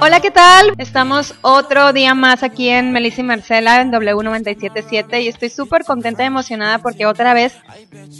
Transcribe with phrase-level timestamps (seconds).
[0.00, 0.74] Hola, ¿qué tal?
[0.78, 6.22] Estamos otro día más aquí en Melissa y Marcela en W977 y estoy súper contenta
[6.22, 7.56] y emocionada porque otra vez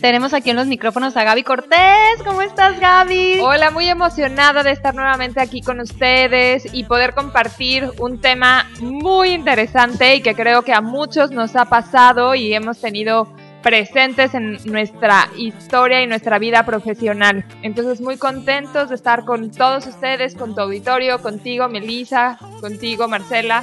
[0.00, 2.20] tenemos aquí en los micrófonos a Gaby Cortés.
[2.24, 3.38] ¿Cómo estás, Gaby?
[3.42, 9.30] Hola, muy emocionada de estar nuevamente aquí con ustedes y poder compartir un tema muy
[9.30, 13.32] interesante y que creo que a muchos nos ha pasado y hemos tenido
[13.68, 17.44] presentes en nuestra historia y nuestra vida profesional.
[17.60, 23.62] Entonces, muy contentos de estar con todos ustedes, con tu auditorio, contigo, Melissa, contigo, Marcela.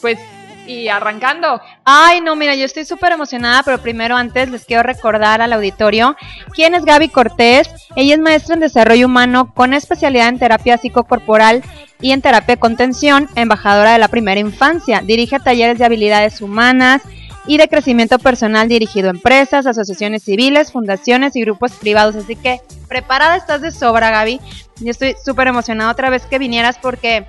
[0.00, 0.20] Pues,
[0.68, 1.60] y arrancando.
[1.84, 6.16] Ay, no, mira, yo estoy súper emocionada, pero primero antes les quiero recordar al auditorio
[6.54, 7.68] quién es Gaby Cortés.
[7.96, 11.64] Ella es maestra en desarrollo humano con especialidad en terapia psicocorporal
[12.00, 15.02] y en terapia de contención, embajadora de la primera infancia.
[15.04, 17.02] Dirige talleres de habilidades humanas
[17.50, 22.14] y de crecimiento personal dirigido a empresas, asociaciones civiles, fundaciones y grupos privados.
[22.14, 24.40] Así que preparada estás de sobra, Gaby.
[24.78, 27.26] Yo estoy súper emocionada otra vez que vinieras porque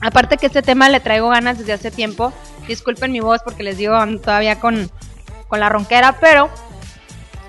[0.00, 2.32] aparte que este tema le traigo ganas desde hace tiempo.
[2.68, 4.88] Disculpen mi voz porque les digo todavía con,
[5.48, 6.48] con la ronquera, pero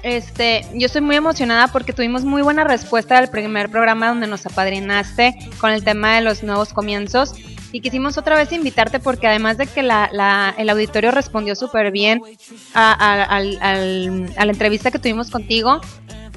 [0.02, 4.44] este, yo estoy muy emocionada porque tuvimos muy buena respuesta del primer programa donde nos
[4.48, 7.36] apadrinaste con el tema de los nuevos comienzos.
[7.72, 11.92] Y quisimos otra vez invitarte porque además de que la, la- el auditorio respondió súper
[11.92, 12.22] bien
[12.74, 15.80] a, la entrevista que tuvimos contigo,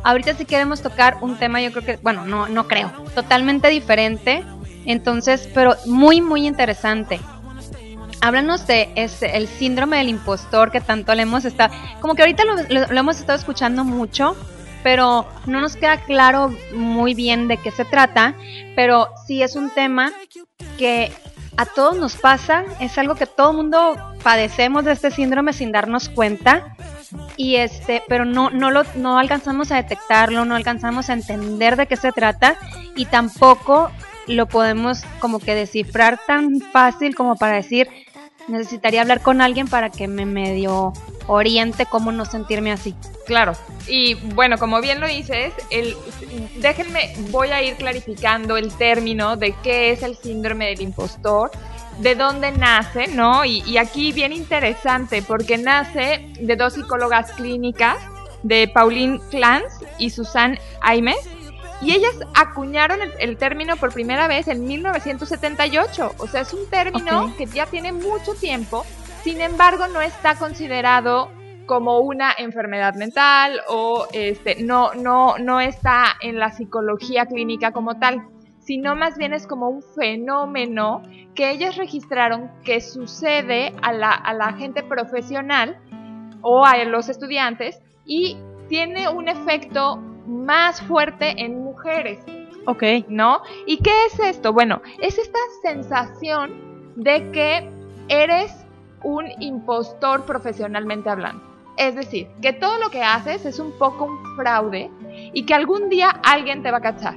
[0.03, 4.45] ahorita sí queremos tocar un tema, yo creo que, bueno, no, no creo, totalmente diferente.
[4.87, 7.19] Entonces, pero muy, muy interesante.
[8.21, 12.43] Háblanos de ese, el síndrome del impostor que tanto le hemos estado, como que ahorita
[12.45, 14.37] lo- lo hemos estado escuchando mucho,
[14.85, 18.35] pero no nos queda claro muy bien de qué se trata,
[18.77, 20.13] pero sí es un tema
[20.79, 21.11] que
[21.57, 25.73] a todos nos pasa, es algo que todo el mundo padecemos de este síndrome sin
[25.73, 26.77] darnos cuenta
[27.37, 31.87] y este, pero no no lo no alcanzamos a detectarlo, no alcanzamos a entender de
[31.87, 32.57] qué se trata
[32.95, 33.91] y tampoco
[34.27, 37.89] lo podemos como que descifrar tan fácil como para decir
[38.49, 40.93] necesitaría hablar con alguien para que me medio
[41.27, 42.95] oriente cómo no sentirme así.
[43.27, 43.53] Claro.
[43.87, 45.97] Y bueno, como bien lo dices, el,
[46.57, 51.51] déjenme, voy a ir clarificando el término de qué es el síndrome del impostor,
[51.99, 53.45] de dónde nace, ¿no?
[53.45, 57.97] Y, aquí bien interesante, porque nace de dos psicólogas clínicas,
[58.43, 61.17] de Pauline Clance y Susan Aimes,
[61.81, 66.15] y ellas acuñaron el, el término por primera vez en 1978.
[66.19, 67.37] O sea, es un término Ok.
[67.37, 68.85] que ya tiene mucho tiempo,
[69.23, 71.31] sin embargo, no está considerado
[71.67, 77.99] como una enfermedad mental o este no no no está en la psicología clínica como
[77.99, 78.23] tal,
[78.59, 81.03] sino más bien es como un fenómeno
[81.35, 85.79] que ellas registraron que sucede a la, a la gente profesional
[86.43, 88.37] o a los estudiantes y
[88.69, 92.21] tiene un efecto más fuerte en mujeres.
[92.67, 92.83] Ok.
[93.09, 93.43] ¿no?
[93.67, 94.53] ¿Y qué es esto?
[94.53, 97.69] Bueno, es esta sensación de que
[98.09, 98.65] eres
[99.03, 101.43] un impostor profesionalmente hablando.
[101.77, 104.91] Es decir, que todo lo que haces es un poco un fraude
[105.33, 107.17] y que algún día alguien te va a cachar.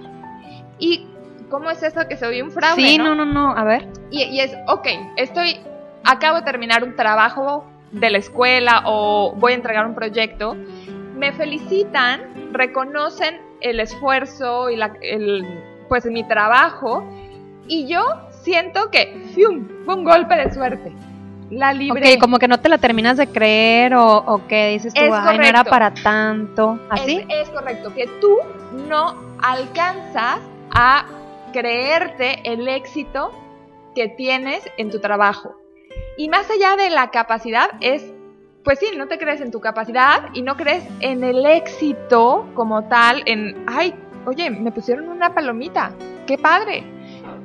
[0.79, 1.05] ¿Y
[1.49, 2.81] cómo es eso que se oye un fraude?
[2.81, 3.87] Sí, no, no, no, a ver.
[4.09, 5.57] Y, y es, ok, estoy,
[6.03, 10.57] acabo de terminar un trabajo de la escuela o voy a entregar un proyecto,
[11.17, 15.45] me felicitan, reconocen el esfuerzo y la, el,
[15.89, 17.03] pues mi trabajo
[17.67, 18.03] y yo
[18.43, 19.67] siento que ¡fium!
[19.85, 20.91] fue un golpe de suerte.
[21.49, 22.15] La libré.
[22.15, 25.13] Ok, como que no te la terminas de creer o, o que dices tú, Es
[25.13, 26.77] ay, no era para tanto.
[26.89, 27.25] ¿Así?
[27.29, 28.37] Es, es correcto, que tú
[28.87, 30.39] no alcanzas
[30.71, 31.05] a
[31.53, 33.31] creerte el éxito
[33.95, 35.55] que tienes en tu trabajo.
[36.17, 38.03] Y más allá de la capacidad es,
[38.67, 42.83] pues sí, no te crees en tu capacidad y no crees en el éxito como
[42.89, 45.93] tal, en, ay, oye, me pusieron una palomita,
[46.25, 46.83] qué padre.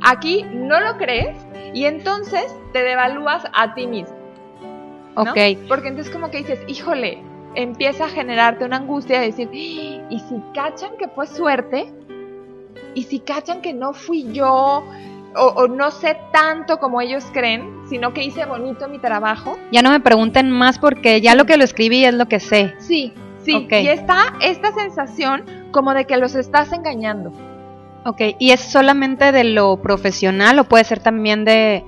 [0.01, 1.37] Aquí no lo crees
[1.75, 4.17] y entonces te devalúas a ti mismo.
[5.15, 5.23] ¿no?
[5.31, 5.39] Ok.
[5.69, 7.23] Porque entonces como que dices, híjole,
[7.55, 10.07] empieza a generarte una angustia de decir, "¡Ah!
[10.11, 11.95] ¿y si cachan que fue suerte?
[12.97, 14.83] ¿Y si cachan que no fui yo?
[15.35, 19.59] O, o no sé tanto como ellos creen, sino que hice bonito mi trabajo.
[19.71, 22.75] Ya no me pregunten más porque ya lo que lo escribí es lo que sé.
[22.79, 23.67] Sí, sí.
[23.71, 27.33] Y está esta sensación como de que los estás engañando.
[28.05, 31.85] Ok, ¿y es solamente de lo profesional o puede ser también de,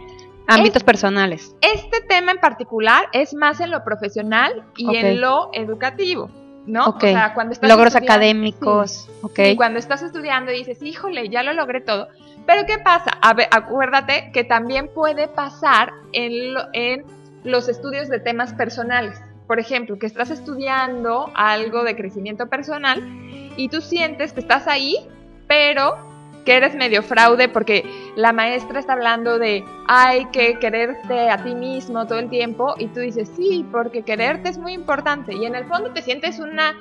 [0.47, 1.55] Ámbitos personales.
[1.61, 6.29] Este tema en particular es más en lo profesional y en lo educativo,
[6.67, 6.85] ¿no?
[6.87, 8.91] O sea, cuando estás Logros académicos.
[8.91, 9.11] Sí.
[9.23, 9.39] Ok.
[9.39, 12.09] Y cuando estás estudiando y dices, híjole, ya lo logré todo.
[12.47, 13.11] Pero ¿qué pasa?
[13.23, 17.05] A ver, acuérdate que también puede pasar en, lo- en
[17.43, 19.21] los estudios de temas personales.
[19.47, 23.03] Por ejemplo, que estás estudiando algo de crecimiento personal
[23.57, 24.97] y tú sientes que estás ahí,
[25.47, 25.97] pero
[26.45, 27.85] que eres medio fraude porque
[28.17, 32.89] la maestra está hablando de hay que quererte a ti mismo todo el tiempo y
[32.89, 36.75] tú dices, sí, porque quererte es muy importante y en el fondo te sientes una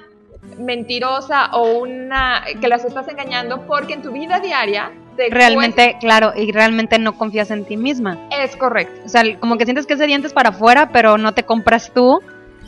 [0.58, 6.34] mentirosa o una que las estás engañando porque en tu vida diaria te Realmente, claro,
[6.36, 8.18] y realmente no confías en ti misma.
[8.32, 9.02] es correcto.
[9.06, 12.22] O sea, como que sientes que ese dientes para afuera, pero no te compras tú,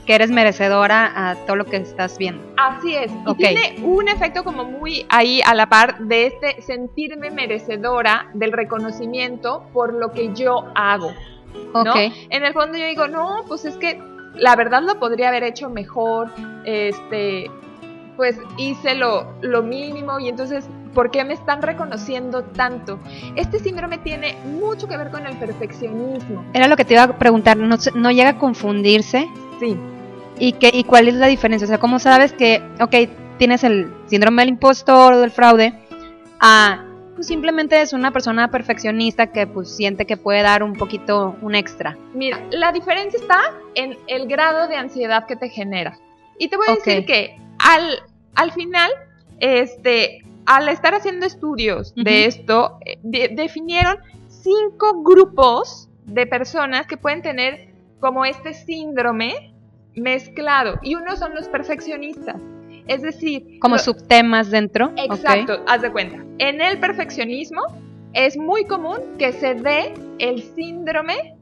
[0.05, 2.43] que eres merecedora a todo lo que estás viendo.
[2.57, 3.11] Así es.
[3.27, 8.51] Y tiene un efecto como muy ahí a la par de este sentirme merecedora del
[8.51, 11.11] reconocimiento por lo que yo hago.
[11.73, 11.81] ¿no?
[11.81, 11.95] Ok.
[12.29, 13.99] En el fondo yo digo, no, pues es que
[14.35, 16.29] la verdad lo podría haber hecho mejor,
[16.65, 17.49] este,
[18.15, 22.97] pues hice lo, lo mínimo y entonces, ¿por qué me están reconociendo tanto?
[23.35, 26.43] Este síndrome tiene mucho que ver con el perfeccionismo.
[26.53, 29.27] Era lo que te iba a preguntar, ¿no, llega a confundirse?
[29.59, 29.77] Sí,
[30.39, 31.65] ¿Y, qué, ¿Y cuál es la diferencia?
[31.65, 32.95] O sea, ¿cómo sabes que, ok,
[33.37, 35.73] tienes el síndrome del impostor o del fraude?
[36.39, 36.83] Ah,
[37.13, 41.55] pues simplemente es una persona perfeccionista que pues siente que puede dar un poquito, un
[41.55, 41.97] extra.
[42.13, 43.39] mira, la diferencia está
[43.75, 45.97] en el grado de ansiedad que te genera.
[46.37, 48.03] Y te voy a decir que al,
[48.35, 48.91] al final,
[49.39, 53.97] este, al estar haciendo estudios de esto, eh, de- definieron
[54.27, 57.69] cinco grupos de personas que pueden tener
[57.99, 59.53] como este síndrome
[59.95, 60.79] mezclado.
[60.83, 62.35] Y uno son los perfeccionistas.
[62.87, 64.91] Es decir, Como lo- subtemas dentro.
[64.97, 66.23] Exacto, haz de cuenta.
[66.37, 67.61] En el perfeccionismo
[68.13, 71.34] es muy común que se dé el síndrome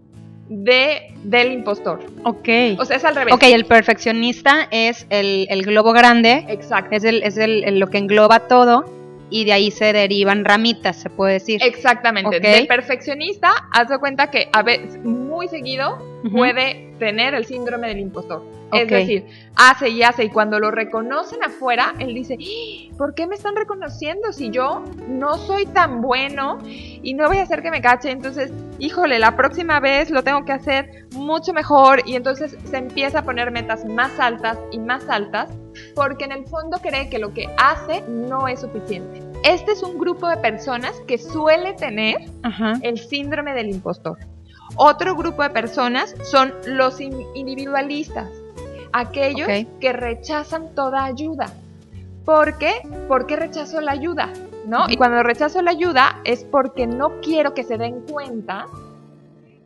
[0.55, 1.99] de, del impostor.
[2.23, 2.47] Ok.
[2.77, 3.33] O sea, es al revés.
[3.33, 6.95] Ok, el perfeccionista es el, el globo grande, Exacto.
[6.95, 8.85] es, el, es el, el- lo que engloba todo
[9.33, 11.59] y de ahí se derivan ramitas, se puede decir.
[11.63, 12.37] Exactamente.
[12.37, 12.43] Ok.
[12.43, 15.97] Del perfeccionista, haz de cuenta que a veces, muy seguido,
[16.31, 18.43] puede tener el síndrome del impostor.
[18.71, 19.25] Es decir,
[19.55, 22.95] hace y hace, y cuando lo reconocen afuera, él dice, "¡Ah!
[22.97, 27.43] ¿por qué me están reconociendo si yo no soy tan bueno y no voy a
[27.43, 28.11] hacer que me cache?
[28.11, 33.19] Entonces, híjole, la próxima vez lo tengo que hacer mucho mejor y entonces se empieza
[33.19, 35.49] a poner metas más altas y más altas
[35.95, 39.22] porque en el fondo cree que lo que hace no es suficiente.
[39.43, 42.73] Este es un grupo de personas que suele tener Ajá.
[42.81, 44.17] el síndrome del impostor.
[44.75, 48.29] Otro grupo de personas son los in- individualistas,
[48.93, 49.47] aquellos
[49.79, 51.47] que rechazan toda ayuda.
[52.25, 52.71] ¿Por qué?
[53.07, 54.29] Porque rechazo la ayuda,
[54.65, 54.85] ¿no?
[54.89, 58.65] Y cuando rechazo la ayuda es porque no quiero que se den cuenta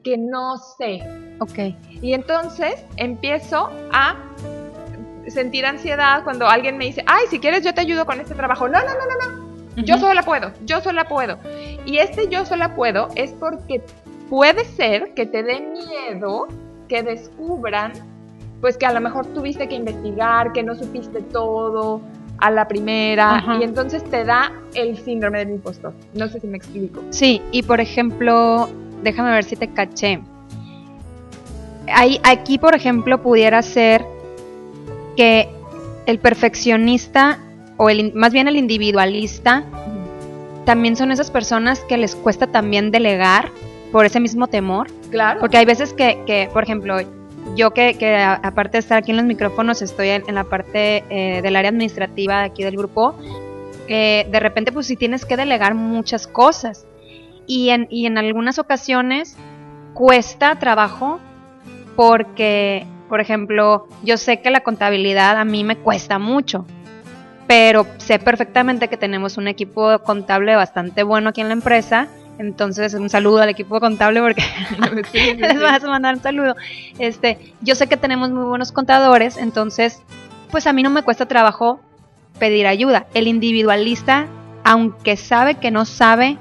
[0.03, 1.01] que no sé.
[1.39, 1.75] Ok.
[2.01, 4.15] Y entonces empiezo a
[5.27, 8.67] sentir ansiedad cuando alguien me dice, ay, si quieres yo te ayudo con este trabajo.
[8.67, 9.46] No, no, no, no, no.
[9.83, 11.37] Yo sola puedo, yo sola puedo.
[11.85, 13.83] Y este yo sola puedo es porque
[14.29, 16.47] puede ser que te dé miedo
[16.87, 17.93] que descubran,
[18.59, 22.01] pues que a lo mejor tuviste que investigar, que no supiste todo
[22.39, 25.93] a la primera, y entonces te da el síndrome del impostor.
[26.13, 27.01] No sé si me explico.
[27.09, 28.69] Sí, y por ejemplo,
[29.03, 30.19] déjame ver si te caché.
[31.91, 34.05] Ahí, aquí, por ejemplo, pudiera ser
[35.15, 35.49] que
[36.05, 37.39] el perfeccionista
[37.77, 39.63] o el, más bien el individualista
[40.65, 43.49] también son esas personas que les cuesta también delegar
[43.91, 44.87] por ese mismo temor.
[45.11, 45.39] Claro.
[45.39, 46.97] Porque hay veces que, que, por ejemplo,
[47.55, 50.43] yo que, que a- aparte de estar aquí en los micrófonos, estoy en, en la
[50.43, 53.15] parte eh, del área administrativa de aquí del grupo,
[53.87, 56.85] eh, de repente pues sí tienes que delegar muchas cosas.
[57.45, 59.37] Y en, y en algunas ocasiones
[59.93, 61.19] cuesta trabajo
[61.95, 66.65] porque, por ejemplo, yo sé que la contabilidad a mí me cuesta mucho,
[67.47, 72.07] pero sé perfectamente que tenemos un equipo contable bastante bueno aquí en la empresa.
[72.39, 74.41] Entonces, un saludo al equipo contable porque
[75.11, 76.55] Sí, sí, les vas a mandar un saludo.
[76.99, 79.99] Este, yo sé que tenemos muy buenos contadores, entonces,
[80.51, 81.79] pues a mí no me cuesta trabajo
[82.37, 83.07] pedir ayuda.
[83.15, 84.27] El individualista,
[84.63, 86.37] aunque sabe que no sabe,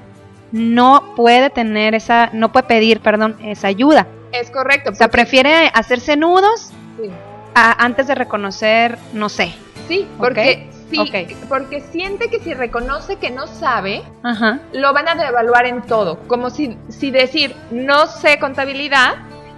[0.51, 4.05] no puede tener esa, no puede pedir, perdón, esa ayuda.
[4.31, 4.91] Es correcto.
[4.91, 6.71] O sea, prefiere hacerse nudos
[7.01, 7.09] sí.
[7.55, 9.53] a- antes de reconocer, no sé.
[9.87, 14.59] Sí, porque, sí, porque siente que si reconoce que no sabe, Ajá.
[14.73, 16.19] lo van a devaluar en todo.
[16.27, 19.15] Como si, si decir no sé contabilidad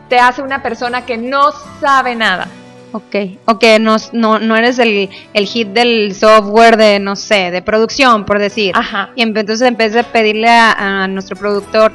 [0.09, 2.47] te hace una persona que no sabe nada.
[2.91, 7.61] Ok, ok, no, no, no eres el, el hit del software de, no sé, de
[7.61, 8.71] producción, por decir.
[8.75, 9.11] Ajá.
[9.15, 11.91] Y en- entonces en vez de pedirle a, a nuestro productor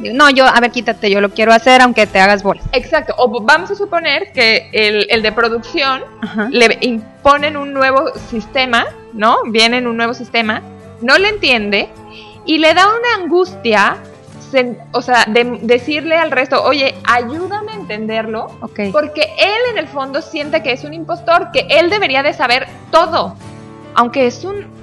[0.00, 2.64] No, yo, a ver, quítate, yo lo quiero hacer aunque te hagas bolas.
[2.72, 3.14] Exacto.
[3.18, 6.48] O vamos a suponer que el, el de producción Ajá.
[6.50, 9.38] le imponen un nuevo sistema, ¿no?
[9.46, 10.62] Viene en un nuevo sistema,
[11.02, 11.88] no le entiende
[12.44, 13.96] y le da una angustia,
[14.92, 18.80] o sea, de decirle al resto, oye, ayúdame a entenderlo, Ok.
[18.92, 22.66] porque él en el fondo siente que es un impostor, que él debería de saber
[22.90, 23.34] todo,
[23.94, 24.77] aunque es un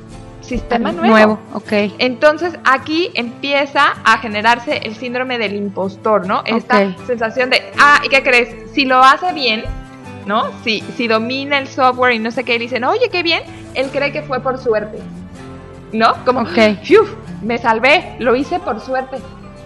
[0.46, 1.40] sistema nuevo.
[1.54, 1.72] ok.
[1.98, 6.44] Entonces aquí empieza a generarse el síndrome del impostor, ¿no?
[6.46, 8.72] Esta sensación de, ah, ¿y qué crees?
[8.74, 9.64] Si lo hace bien,
[10.25, 10.46] ¿no?
[10.64, 13.42] Si, si domina el software y no sé qué, y dicen, oye, qué bien,
[13.74, 15.00] él cree que fue por suerte,
[15.92, 16.14] ¿no?
[16.25, 16.80] Como, Ok.
[16.84, 17.04] "Fiu,
[17.42, 19.18] me salvé, lo hice por suerte.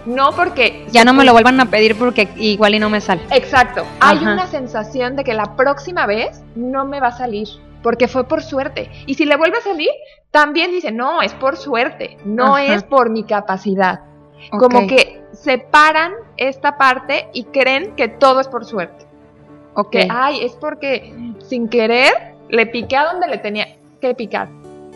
[0.06, 0.86] No porque...
[0.90, 3.20] Ya no me lo vuelvan a pedir porque igual y no me sale.
[3.32, 3.84] Exacto.
[4.00, 7.48] Hay una sensación de que la próxima vez no me va a salir.
[7.82, 8.90] Porque fue por suerte.
[9.06, 9.90] Y si le vuelve a salir,
[10.30, 12.18] también dice, no, es por suerte.
[12.24, 12.74] No Ajá.
[12.74, 14.00] es por mi capacidad.
[14.50, 19.06] Como que separan esta parte y creen que todo es por suerte.
[19.74, 19.90] Ok.
[19.90, 21.14] Que, ay, es porque
[21.46, 22.12] sin querer
[22.48, 24.48] le piqué a donde le tenía que picar.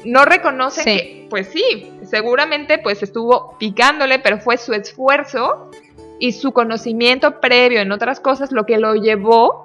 [0.04, 0.90] No reconocen Sí.
[0.96, 5.70] que, pues sí, seguramente pues estuvo picándole, pero fue su esfuerzo
[6.18, 9.63] y su conocimiento previo en otras cosas lo que lo llevó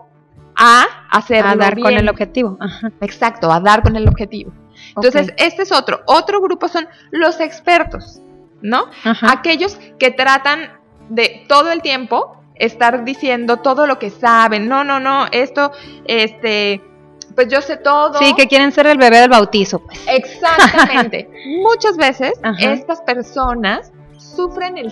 [0.60, 2.58] a hacerlo a dar con el objetivo.
[2.60, 2.92] Ajá.
[3.00, 4.52] Exacto, a dar con el objetivo.
[4.96, 6.02] Entonces, este es otro.
[6.06, 8.22] Otro grupo son los expertos,
[8.62, 8.86] ¿no?
[9.04, 9.32] Ajá.
[9.32, 10.74] Aquellos que tratan
[11.08, 14.68] de todo el tiempo estar diciendo todo lo que saben.
[14.68, 15.72] No, no, no, esto,
[16.06, 16.82] este,
[17.36, 18.20] pues yo sé todo.
[18.20, 20.06] Sí, que quieren ser el bebé del bautizo, pues.
[20.08, 21.30] Exactamente.
[21.64, 22.74] Muchas veces Ajá.
[22.74, 24.92] estas personas sufren el,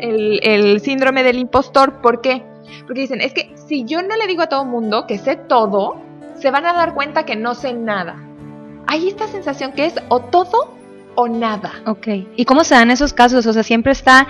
[0.00, 2.00] el, el síndrome del impostor.
[2.02, 2.42] ¿Por qué?
[2.86, 5.96] Porque dicen, es que si yo no le digo a todo mundo que sé todo,
[6.38, 8.16] se van a dar cuenta que no sé nada.
[8.86, 10.74] Hay esta sensación que es o todo
[11.14, 11.72] o nada.
[11.86, 12.08] Ok.
[12.36, 13.46] ¿Y cómo se dan esos casos?
[13.46, 14.26] O sea, siempre está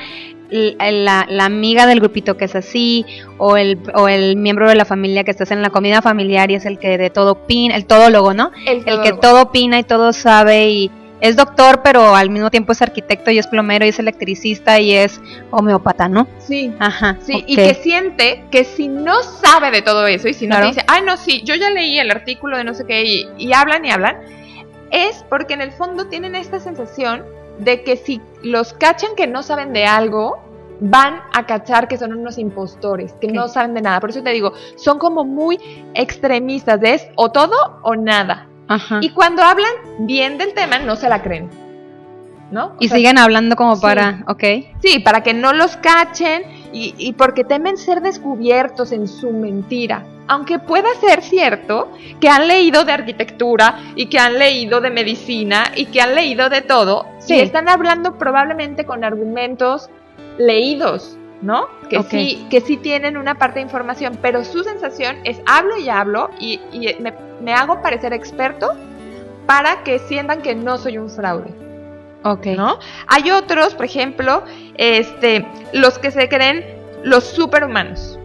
[0.51, 3.05] la, la amiga del grupito que es así,
[3.39, 6.55] o el, o el miembro de la familia que estás en la comida familiar y
[6.55, 8.53] es el que de todo opina, el todólogo, ¿no?
[8.67, 10.91] El, El que todo opina y todo sabe y
[11.25, 14.93] es doctor, pero al mismo tiempo es arquitecto y es plomero y es electricista y
[14.93, 15.19] es
[15.51, 16.27] homeópata, ¿no?
[16.39, 16.71] Sí.
[16.79, 17.17] Ajá.
[17.23, 20.67] Sí, y que siente que si no sabe de todo eso y si no Claro.
[20.67, 23.27] te dice, ay, no, sí, yo ya leí el artículo de no sé qué y,
[23.39, 24.19] y hablan y hablan,
[24.91, 27.25] es porque en el fondo tienen esta sensación
[27.59, 30.39] de que si los cachan que no saben de algo,
[30.81, 33.99] van a cachar que son unos impostores, que no saben de nada.
[33.99, 35.59] Por eso te digo, son como muy
[35.95, 38.49] extremistas, de es o todo o nada.
[38.69, 38.99] Ajá.
[39.03, 41.51] Y cuando hablan bien del tema, no se la creen.
[42.51, 42.67] ¿No?
[42.67, 43.83] O Y sea, siguen hablando como sí.
[43.83, 44.45] para, ok.
[44.81, 46.43] Sí, para que no los cachen
[46.73, 50.05] y, y porque temen ser descubiertos en su mentira.
[50.29, 51.91] Aunque pueda ser cierto
[52.21, 56.49] que han leído de arquitectura y que han leído de medicina y que han leído
[56.49, 57.41] de todo, Sí.
[57.41, 59.91] están hablando probablemente con argumentos
[60.39, 61.67] leídos, ¿no?
[61.91, 65.89] Que sí, que sí tienen una parte de información, pero su sensación es hablo y
[65.89, 67.13] hablo y, y me,
[67.45, 68.73] me hago parecer experto
[69.47, 71.53] para que sientan que no soy un fraude.
[72.25, 72.47] Ok.
[72.57, 72.79] ¿no?
[73.07, 74.43] Hay otros, por ejemplo,
[74.77, 76.65] este, los que se creen
[77.03, 78.19] los superhumanos,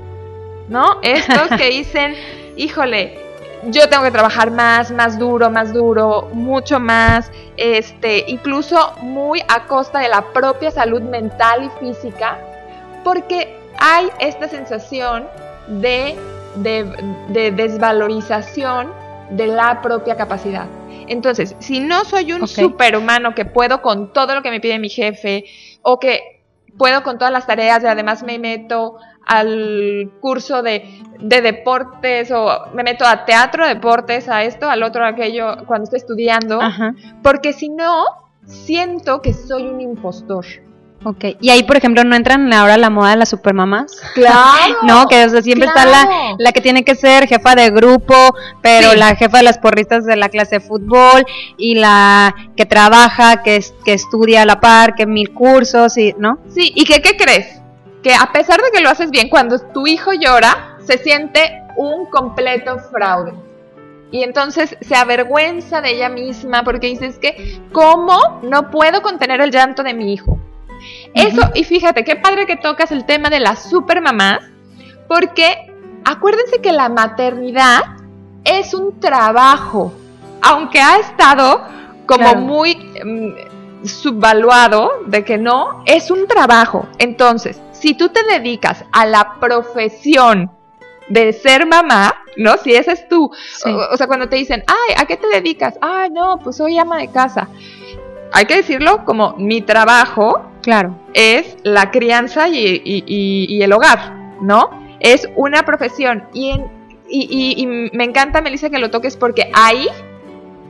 [0.70, 1.00] ¿no?
[1.02, 2.16] Estos que dicen,
[2.56, 3.20] híjole,
[3.66, 9.66] yo tengo que trabajar más, más duro, más duro, mucho más, este, incluso muy a
[9.68, 12.38] costa de la propia salud mental y física,
[13.04, 15.28] porque hay esta sensación
[15.68, 16.18] de,
[16.56, 16.86] de,
[17.28, 18.94] de desvalorización
[19.30, 20.68] de la propia capacidad.
[21.08, 24.90] Entonces, si no soy un superhumano que puedo con todo lo que me pide mi
[24.90, 25.46] jefe
[25.82, 26.44] o que
[26.78, 30.84] puedo con todas las tareas y además me meto al curso de,
[31.20, 35.84] de deportes o me meto a teatro, deportes, a esto, al otro, a aquello, cuando
[35.84, 36.96] estoy estudiando, Ajá.
[37.22, 38.06] porque si no,
[38.46, 40.46] siento que soy un impostor.
[41.04, 41.26] Ok.
[41.40, 44.02] Y ahí, por ejemplo, no entran ahora la moda de las supermamás.
[44.14, 44.76] Claro.
[44.84, 48.14] No, que o sea, siempre está la, la que tiene que ser jefa de grupo,
[48.62, 48.98] pero Sí.
[48.98, 51.26] la jefa de las porristas de la clase de fútbol
[51.58, 56.40] y la que trabaja, que, que estudia a la par, que mil cursos y, ¿no?
[56.50, 57.62] Sí, ¿y que, qué crees?
[58.04, 62.06] Que a pesar de que lo haces bien, cuando tu hijo llora, se siente un
[62.08, 63.34] completo fraude.
[64.12, 69.52] Y entonces se avergüenza de ella misma porque dices que, ¿cómo no puedo contener el
[69.52, 70.40] llanto de mi hijo?
[71.14, 74.40] Eso, y fíjate, qué padre que tocas el tema de las supermamás,
[75.08, 75.72] porque
[76.06, 77.82] acuérdense que la maternidad
[78.44, 79.94] es un trabajo,
[80.42, 81.62] aunque ha estado
[82.06, 82.40] como Claro.
[82.42, 86.88] muy mm, subvaluado de que no, es un trabajo.
[86.98, 90.52] Entonces, si tú te dedicas a la profesión
[91.08, 92.56] de ser mamá, ¿no?
[92.58, 93.70] Si ese es tú, Sí.
[93.72, 95.76] o, o sea, cuando te dicen, ay, ¿a qué te dedicas?
[95.82, 97.48] Ay, no, pues soy ama de casa.
[98.34, 100.96] Hay que decirlo como mi trabajo Claro.
[101.14, 104.70] es la crianza y, y- y- y el hogar, ¿no?
[105.00, 106.66] Es una profesión y, en-
[107.10, 109.88] y me encanta, Melissa, que lo toques porque hay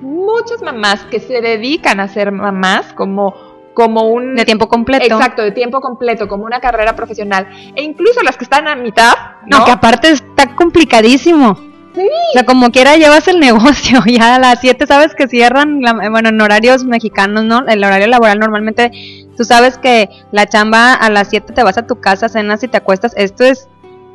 [0.01, 3.33] muchas mamás que se dedican a ser mamás como,
[3.73, 4.35] como un...
[4.35, 5.03] De tiempo completo.
[5.15, 7.47] Exacto, de tiempo completo, como una carrera profesional.
[7.75, 9.13] E incluso las que están a mitad,
[9.45, 9.65] No, ¿no?
[9.65, 11.57] que aparte está complicadísimo.
[11.95, 12.01] Sí.
[12.01, 16.09] O sea, como quiera llevas el negocio, ya a las 7 sabes que cierran, la-
[16.09, 17.65] bueno, en horarios mexicanos, ¿no?
[17.67, 18.91] El horario laboral normalmente,
[19.35, 22.67] tú sabes que la chamba a las 7 te vas a tu casa, cenas y
[22.67, 23.67] te acuestas, esto es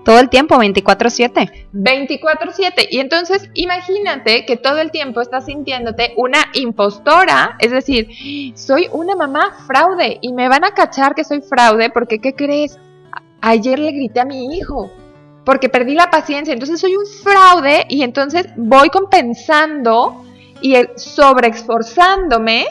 [0.04, 1.50] todo el tiempo, 24/7.
[1.73, 2.87] 24/7.
[2.90, 8.09] Y entonces imagínate que todo el tiempo estás sintiéndote una impostora, es decir,
[8.54, 12.78] soy una mamá fraude y me van a cachar que soy fraude porque, ¿qué crees?
[13.40, 14.90] Ayer le grité a mi hijo
[15.45, 20.25] porque perdí la paciencia, entonces soy un fraude y entonces voy compensando
[20.61, 22.67] y sobreesforzándome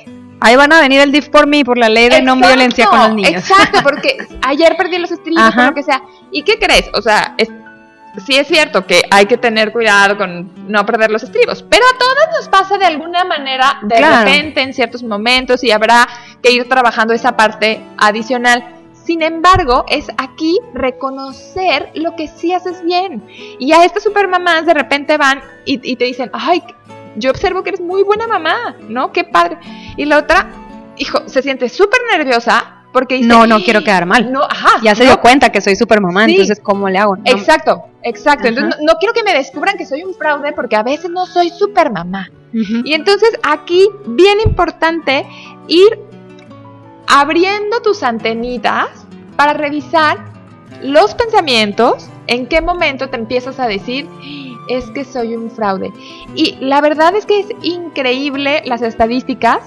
[0.46, 3.00] Ahí van a venir el DIF por mí, por la ley de no violencia con
[3.00, 3.50] los niños.
[3.50, 5.62] Exacto, porque ayer perdí los estribos, Ajá.
[5.62, 6.02] o lo que sea.
[6.34, 6.90] ¿Y qué crees?
[6.94, 7.50] O sea, es-
[8.26, 11.98] sí es cierto que hay que tener cuidado con no perder los estribos, pero a
[11.98, 14.26] todas nos pasa de alguna manera de Claro.
[14.26, 16.10] repente en ciertos momentos y habrá
[16.42, 18.66] que ir trabajando esa parte adicional.
[19.04, 23.24] Sin embargo, es aquí reconocer lo que sí haces bien.
[23.60, 26.64] Y a estas supermamás de repente van y, y te dicen, ay,
[27.16, 29.12] yo observo que eres muy buena mamá, ¿no?
[29.12, 29.58] Qué padre.
[29.98, 30.50] Y la otra,
[30.98, 34.32] hijo, se siente súper nerviosa porque dice, No, no quiero quedar mal.
[34.32, 34.80] No, ajá.
[34.84, 36.32] Ya se no, dio cuenta que soy super mamá, Sí.
[36.32, 37.16] entonces ¿cómo le hago?
[37.18, 37.24] No.
[37.26, 38.48] Exacto, exacto.
[38.48, 38.50] Ajá.
[38.50, 41.26] Entonces no, no quiero que me descubran que soy un fraude porque a veces no
[41.26, 42.30] soy súper mamá.
[42.56, 45.26] Y entonces aquí, bien importante,
[45.68, 46.00] ir
[47.08, 48.90] abriendo tus antenitas
[49.36, 50.18] para revisar
[50.82, 54.08] los pensamientos, en qué momento te empiezas a decir,
[54.70, 55.92] es que soy un fraude.
[56.36, 59.60] Y la verdad es que es increíble las estadísticas.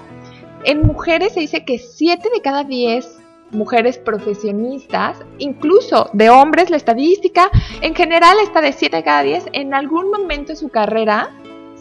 [0.64, 3.19] En mujeres se dice que 7 de cada 10
[3.52, 7.50] mujeres profesionistas, incluso de hombres, la estadística
[7.81, 11.31] en general está de 7 de cada 10, en algún momento de su carrera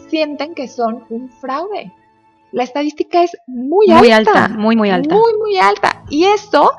[0.08, 1.92] sienten que son un fraude.
[2.56, 4.44] La estadística es muy, Muy alta.
[4.44, 5.14] alta, muy, muy alta.
[5.14, 6.02] Muy, muy alta.
[6.08, 6.72] Y esto,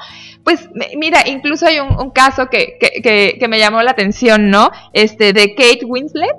[0.44, 4.50] pues, mira, incluso hay un, un caso que, que, que- que me llamó la atención,
[4.50, 4.72] ¿no?
[4.94, 6.36] Este, de Kate Winslet.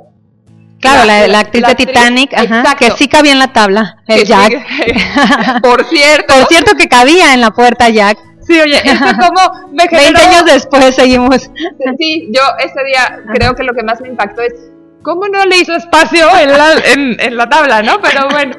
[0.80, 2.78] Claro, la, La- la actriz la de actriz, Titanic, ajá, exacto.
[2.86, 4.50] que sí cabía en la tabla, el Jack.
[4.50, 4.92] sí-
[5.62, 6.34] Por cierto.
[6.34, 8.18] Por cierto que cabía en la puerta Jack.
[8.44, 11.48] Sí, oye, esto como me 20 generó- años después seguimos.
[11.98, 14.54] Sí, yo ese día creo que lo que más me impactó es
[15.02, 18.00] cómo no le hizo espacio en la, en, en la tabla, ¿no?
[18.00, 18.56] Pero bueno,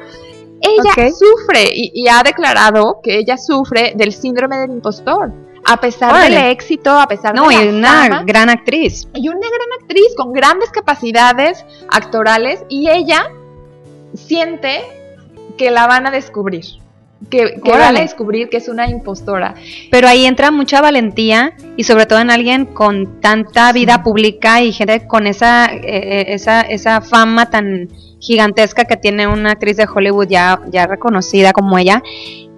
[0.62, 5.32] ella sufre y, y ha declarado que ella sufre del síndrome del impostor.
[5.66, 6.36] A pesar Órale.
[6.36, 9.06] del éxito, a pesar No, de y la una fama, gran actriz.
[9.14, 13.28] y una gran actriz con grandes capacidades actorales y ella
[14.14, 14.80] siente
[15.58, 16.64] que la van a descubrir.
[17.28, 19.54] Que, que van a descubrir que es una impostora.
[19.90, 24.72] Pero ahí entra mucha valentía y sobre todo en alguien con tanta vida pública y
[24.72, 27.88] gente con esa, eh, esa, esa fama tan
[28.20, 32.02] gigantesca que tiene una actriz de Hollywood ya, ya reconocida como ella,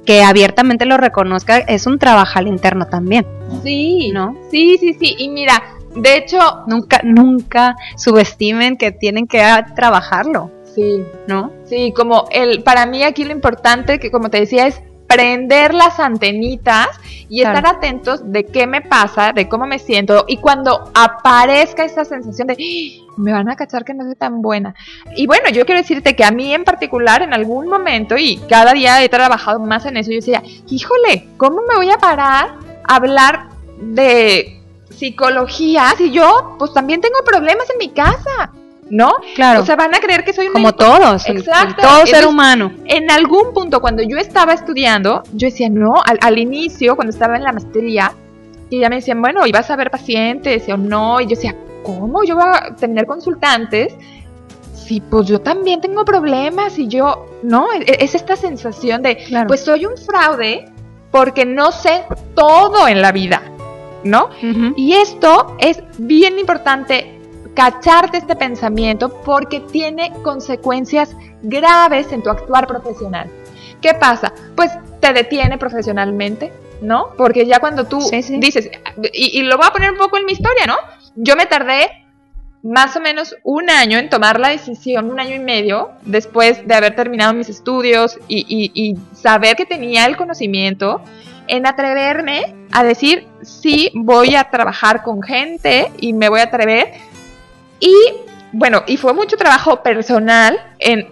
[0.04, 3.26] que abiertamente lo reconozca, es un trabajo interno también,
[3.62, 4.36] Sí, ¿no?
[4.50, 5.14] Sí, sí, sí.
[5.18, 5.62] Y mira,
[5.94, 9.42] de hecho, Nunca, nunca subestimen que tienen que
[9.76, 11.52] trabajarlo, sí, ¿no?
[11.64, 16.00] sí, como el, para mí aquí lo importante que como te decía es prender las
[16.00, 16.88] antenitas
[17.28, 17.58] y Claro.
[17.58, 22.46] estar atentos de qué me pasa, de cómo me siento y cuando aparezca esa sensación
[22.48, 24.74] de "Ah, me van a cachar que no soy tan buena.
[25.14, 28.72] Y bueno, yo quiero decirte que a mí en particular en algún momento y cada
[28.72, 32.54] día he trabajado más en eso, yo decía, híjole, ¿cómo me voy a parar
[32.88, 34.58] a hablar de
[34.90, 38.50] psicología si yo pues también tengo problemas en mi casa?
[38.94, 39.10] ¿No?
[39.34, 41.80] Claro, O sea, van a creer que soy una como todos, Exacto.
[41.80, 42.72] todo ser humano.
[42.84, 47.36] en algún punto cuando yo estaba estudiando, yo decía, no, al, al inicio, cuando estaba
[47.36, 48.12] en la maestría,
[48.68, 51.20] y ya me decían, bueno, ¿y vas a ver pacientes o no?
[51.22, 53.94] Y yo decía, ¿cómo yo voy a tener consultantes?
[54.74, 59.46] Sí, pues yo también tengo problemas y yo, no, E- es esta sensación de, Claro.
[59.46, 60.66] pues soy un fraude
[61.10, 63.40] porque no sé todo en la vida,
[64.04, 64.28] ¿no?
[64.76, 67.20] Y esto es bien importante
[67.54, 73.28] cacharte este pensamiento porque tiene consecuencias graves en tu actuar profesional.
[73.80, 74.32] ¿Qué pasa?
[74.56, 77.08] Pues te detiene profesionalmente, ¿no?
[77.18, 78.38] Porque ya cuando tú Sí, sí.
[78.38, 78.70] dices,
[79.12, 80.76] y, y lo voy a poner un poco en mi historia, ¿no?
[81.16, 81.88] Yo me tardé
[82.62, 86.74] más o menos un año en tomar la decisión, un año y medio, después de
[86.76, 91.02] haber terminado mis estudios y, y- y saber que tenía el conocimiento,
[91.48, 96.92] en atreverme a decir, sí, voy a trabajar con gente y me voy a atrever.
[97.82, 97.94] Y
[98.52, 101.08] bueno, y fue mucho trabajo personal en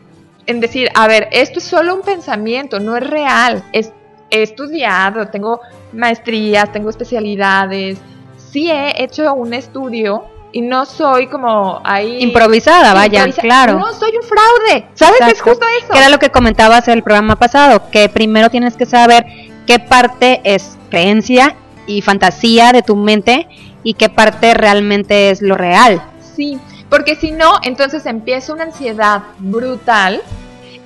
[0.47, 3.63] en decir, a ver, esto es solo un pensamiento, no es real.
[3.73, 3.93] Es,
[4.31, 5.61] he estudiado, tengo
[5.93, 7.99] maestrías, tengo especialidades.
[8.37, 12.21] Sí he hecho un estudio y no soy como ahí...
[12.21, 13.79] Improvisada, vaya, improvisa- claro.
[13.79, 14.87] No soy un fraude.
[14.95, 15.21] ¿Sabes?
[15.21, 15.51] Es Exacto.
[15.51, 15.93] justo eso.
[15.93, 19.25] Que era lo que comentabas en el programa pasado, que primero tienes que saber
[19.69, 21.55] qué parte es creencia
[21.87, 23.47] y fantasía de tu mente
[23.85, 26.03] y qué parte realmente es lo real.
[26.41, 30.23] Sí, porque si no, entonces empieza una ansiedad brutal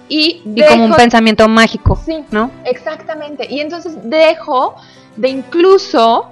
[0.09, 2.25] y, Y como un dejo- pensamiento mágico, Sí.
[2.33, 2.51] ¿no?
[2.65, 3.47] Exactamente.
[3.49, 4.75] Y entonces dejo
[5.15, 6.27] de incluso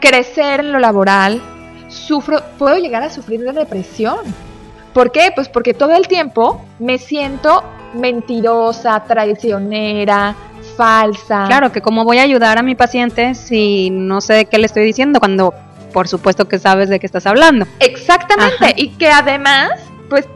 [0.00, 1.40] crecer en lo laboral.
[1.86, 4.18] Sufro, puedo llegar a sufrir de depresión.
[4.92, 5.30] ¿Por qué?
[5.32, 7.62] Pues porque todo el tiempo me siento
[7.94, 10.34] mentirosa, traicionera,
[10.76, 11.44] falsa.
[11.46, 14.82] Claro, que como voy a ayudar a mi paciente si no sé qué le estoy
[14.84, 15.54] diciendo cuando
[15.92, 17.66] por supuesto que sabes de qué estás hablando.
[17.80, 18.54] Exactamente.
[18.64, 18.72] Ajá.
[18.76, 19.70] Y que además,
[20.08, 20.26] pues,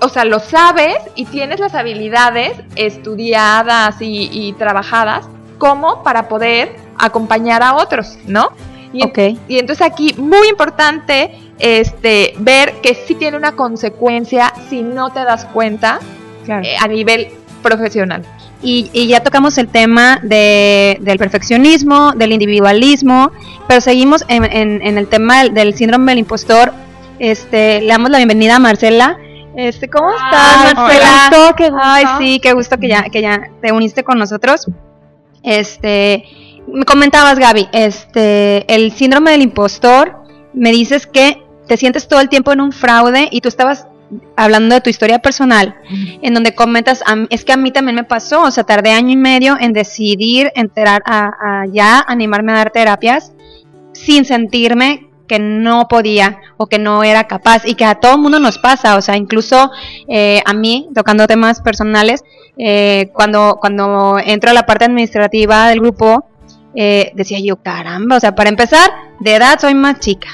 [0.00, 5.26] o sea, lo sabes y tienes las habilidades estudiadas y, y trabajadas
[5.58, 8.50] como para poder acompañar a otros, ¿no?
[8.92, 9.18] Y, en- Ok.
[9.48, 15.24] y entonces aquí, muy importante, este, ver que sí tiene una consecuencia si no te
[15.24, 15.98] das cuenta
[16.44, 16.62] Claro.
[16.64, 17.28] eh, a nivel
[17.68, 18.22] profesional.
[18.62, 23.30] Y, y ya tocamos el tema de, del perfeccionismo, del individualismo,
[23.68, 26.72] pero seguimos en, en- en el tema del, del síndrome del impostor.
[27.18, 29.16] Este, le damos la bienvenida a Marcela.
[29.56, 31.04] Este, ¿cómo estás, Ay, Marcela?
[31.30, 31.82] qué gusto, qué gusto.
[31.82, 34.66] Ay, sí, qué gusto que ya, que ya te uniste con nosotros.
[35.42, 36.24] Este,
[36.66, 40.14] me comentabas, Gaby, este, el síndrome del impostor,
[40.52, 43.86] me dices que te sientes todo el tiempo en un fraude y tú estabas
[44.36, 45.74] hablando de tu historia personal,
[46.22, 49.10] en donde comentas, "Am- es que a mí también me pasó, o sea, tardé año
[49.10, 53.32] y medio en decidir enterar a, a ya animarme a dar terapias
[53.92, 58.20] sin sentirme que no podía o que no era capaz y que a todo el
[58.20, 59.70] mundo nos pasa, o sea, incluso
[60.08, 62.22] eh, a mí, tocando temas personales,
[62.58, 66.26] eh, cuando, cuando entro a la parte administrativa del grupo,
[66.76, 68.88] eh, decía yo, caramba, o sea, para empezar,
[69.18, 70.28] de edad soy más chica.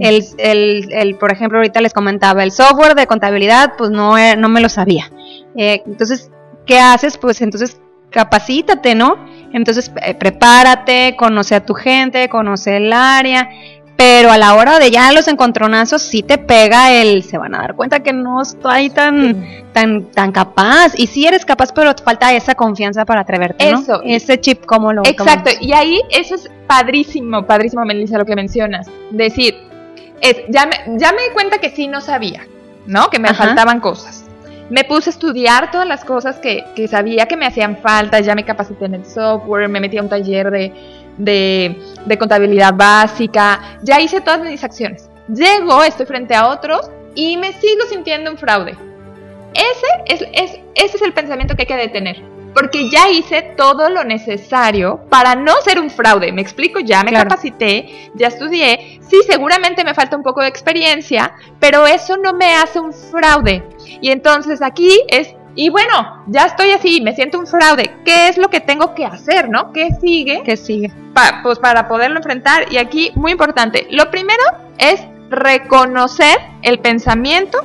[0.00, 4.36] El, el, el, por ejemplo, ahorita les comentaba, el software de contabilidad, pues no, eh,
[4.36, 5.10] no me lo sabía.
[5.56, 6.30] Eh, entonces,
[6.66, 7.18] ¿qué haces?
[7.18, 9.16] Pues entonces capacítate, ¿no?
[9.52, 13.48] Entonces, eh, prepárate, conoce a tu gente, conoce el área,
[13.96, 17.58] pero a la hora de ya los encontronazos sí te pega el, se van a
[17.58, 22.02] dar cuenta que no estoy tan, tan, tan capaz, y sí eres capaz, pero te
[22.02, 23.80] falta esa confianza para atreverte, ¿no?
[23.80, 24.02] Eso.
[24.04, 28.36] Ese chip, ¿cómo lo Exacto, cómo- y ahí eso es padrísimo, padrísimo, Melissa, lo que
[28.36, 28.88] mencionas.
[29.10, 29.54] Decir,
[30.20, 32.46] es, ya, me, ya me di cuenta que sí no sabía,
[32.86, 33.10] ¿no?
[33.10, 33.44] Que me Ajá.
[33.46, 34.24] faltaban cosas.
[34.70, 38.34] Me puse a estudiar todas las cosas que, que sabía que me hacían falta, ya
[38.34, 40.72] me capacité en el software, me metí a un taller de,
[41.18, 45.08] de, de contabilidad básica, ya hice todas mis acciones.
[45.28, 48.76] Llego, estoy frente a otros y me sigo sintiendo un fraude.
[49.54, 52.22] Ese es, es- ese es el pensamiento que hay que detener.
[52.58, 56.32] Porque ya hice todo lo necesario para no ser un fraude.
[56.32, 57.28] Me explico, ya me Claro.
[57.28, 58.98] capacité, ya estudié.
[59.06, 63.62] Sí, seguramente me falta un poco de experiencia, pero eso no me hace un fraude.
[64.00, 67.90] Y entonces aquí es, y bueno, ya estoy así, me siento un fraude.
[68.06, 69.72] ¿Qué es lo que tengo que hacer, no?
[69.74, 70.42] ¿Qué sigue?
[70.42, 70.90] ¿Qué sigue?
[71.12, 72.72] pa- pues para poderlo enfrentar.
[72.72, 74.42] Y aquí, muy importante, lo primero
[74.78, 77.58] es reconocer el pensamiento.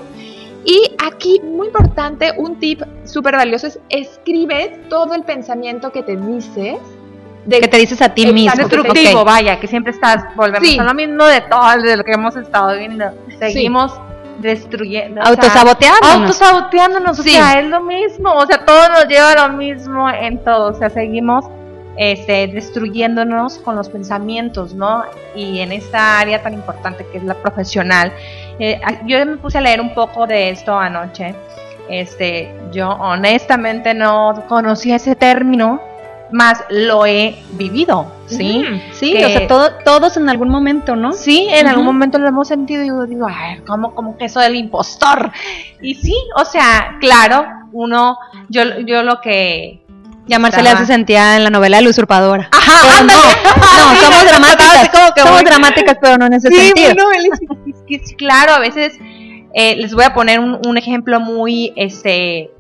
[0.64, 6.16] Y aquí, muy importante, un tip súper valioso es escribe todo el pensamiento que te
[6.16, 6.78] dices.
[7.46, 8.54] De, Que te dices a ti mismo.
[8.56, 10.78] destructivo, vaya, que siempre estás, volvemos Sí.
[10.78, 13.06] a lo mismo de todo, de lo que hemos estado viendo.
[13.40, 13.92] Seguimos
[14.40, 15.22] destruyendo.
[15.22, 16.16] o sea, Autosaboteándonos.
[16.42, 17.30] autosaboteándonos, Sí.
[17.30, 20.72] o sea, es lo mismo, o sea, todo nos lleva a lo mismo en todo,
[20.72, 21.46] o sea, seguimos
[21.98, 25.04] este, destruyéndonos con los pensamientos, ¿no?
[25.36, 28.12] Y en esta área tan importante que es la profesional,
[28.60, 31.34] eh, a- yo me puse a leer un poco de esto anoche,
[31.90, 35.82] este, yo honestamente no conocía ese término,
[36.32, 38.64] más lo he vivido, ¿sí?
[38.66, 38.80] Ujú.
[38.94, 41.12] Sí, que- o sea, todo- todos en algún momento, ¿no?
[41.12, 44.40] Sí, en algún momento lo hemos sentido y yo digo, ay, como, como que eso
[44.40, 45.32] del impostor.
[45.82, 49.82] Y sí, o sea, claro, uno, yo, yo lo que...
[50.28, 52.48] Ya Marcela se sentía en la novela de la usurpadora.
[52.52, 54.90] Ajá, Pero no, no, somos dramáticas.
[55.18, 56.94] Somos muy- dramáticas, pero no en ese Sí, sentido.
[56.94, 57.26] bueno, él
[57.90, 58.94] es- que claro, a veces
[59.54, 62.52] eh, les voy a poner un, un ejemplo muy, este,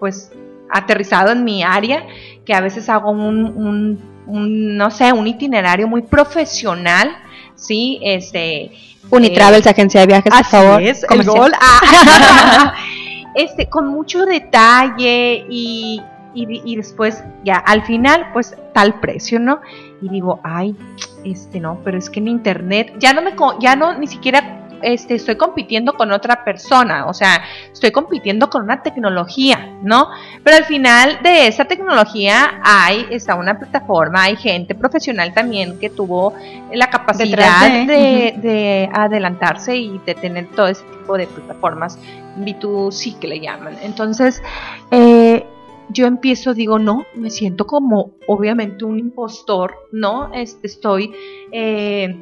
[0.00, 0.32] pues,
[0.70, 2.04] aterrizado en mi área,
[2.44, 7.14] que a veces hago un, un- un, no sé, un itinerario muy profesional,
[7.54, 8.72] sí, este,
[9.10, 10.82] Unitravels, agencia de viajes, por Así favor.
[10.82, 11.52] es, el gol.
[11.60, 12.72] Ah.
[13.34, 16.00] este, con mucho detalle y,
[16.34, 19.60] y, y después ya al final, pues tal precio, ¿no?
[20.00, 20.76] Y digo, ay,
[21.24, 25.14] este no, pero es que en internet ya no me, ya no ni siquiera este,
[25.14, 27.42] estoy compitiendo con otra persona, o sea,
[27.72, 30.08] estoy compitiendo con una tecnología, ¿no?
[30.42, 35.88] Pero al final de esa tecnología hay, está una plataforma, hay gente profesional también que
[35.88, 36.34] tuvo
[36.72, 41.98] la capacidad de, de adelantarse y de tener todo ese tipo de plataformas
[42.38, 43.76] B2C que le llaman.
[43.82, 44.42] Entonces,
[44.90, 45.46] eh,
[45.92, 50.32] yo empiezo, digo, no, me siento como obviamente un impostor, ¿no?
[50.32, 51.12] Este, estoy
[51.52, 52.16] eh,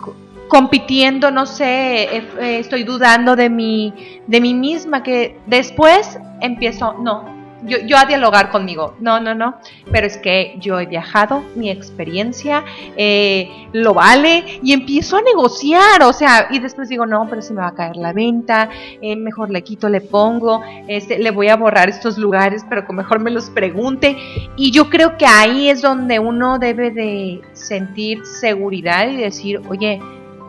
[0.00, 0.14] co-
[0.48, 3.92] compitiendo, no sé, eh, eh, estoy dudando de mí,
[4.26, 7.24] de mí misma, que después empiezo, no,
[7.64, 9.56] yo, yo a dialogar conmigo, no, no, no,
[9.90, 12.64] pero es que yo he viajado, mi experiencia
[12.96, 17.52] eh, lo vale y empiezo a negociar, o sea, y después digo, no, pero se
[17.52, 18.68] me va a caer la venta,
[19.00, 22.92] eh, mejor le quito, le pongo, este, le voy a borrar estos lugares, pero que
[22.92, 24.16] mejor me los pregunte.
[24.56, 30.00] Y yo creo que ahí es donde uno debe de sentir seguridad y decir, oye,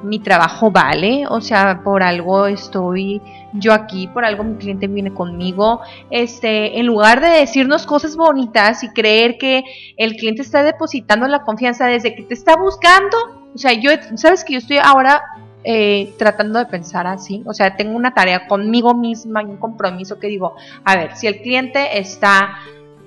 [0.03, 3.21] mi trabajo vale, o sea, por algo estoy
[3.53, 8.83] yo aquí, por algo mi cliente viene conmigo, este, en lugar de decirnos cosas bonitas
[8.83, 9.63] y creer que
[9.97, 13.17] el cliente está depositando la confianza desde que te está buscando,
[13.53, 15.21] o sea, yo, sabes que yo estoy ahora
[15.63, 20.19] eh, tratando de pensar así, o sea, tengo una tarea conmigo misma y un compromiso
[20.19, 22.57] que digo, a ver, si el cliente está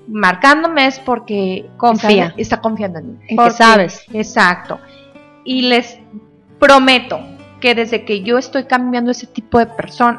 [0.09, 2.27] marcándome es porque Confía.
[2.27, 4.05] está, está confiando en mí, En que Porque- sabes.
[4.13, 4.79] Exacto.
[5.45, 5.99] Y les
[6.59, 7.21] prometo
[7.61, 9.67] que desde que yo estoy cambiando ese tipo de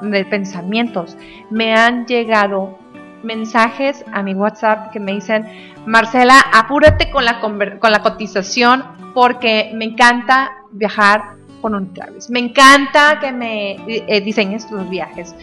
[0.01, 1.17] de pensamientos,
[1.49, 2.77] me han llegado
[3.23, 5.45] mensajes a mi WhatsApp que me dicen,
[5.85, 12.29] Marcela, apúrate con la, con la cotización porque me encanta viajar con Unitraves.
[12.29, 15.35] Me encanta que me eh, diseñes tus viajes.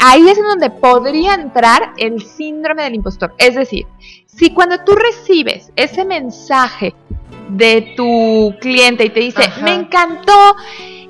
[0.00, 3.34] Ahí es en donde podría entrar el síndrome del impostor.
[3.38, 3.86] Es decir,
[4.26, 6.94] si cuando tú recibes ese mensaje
[7.48, 9.62] de tu cliente y te dice, Ajá.
[9.62, 10.56] me encantó,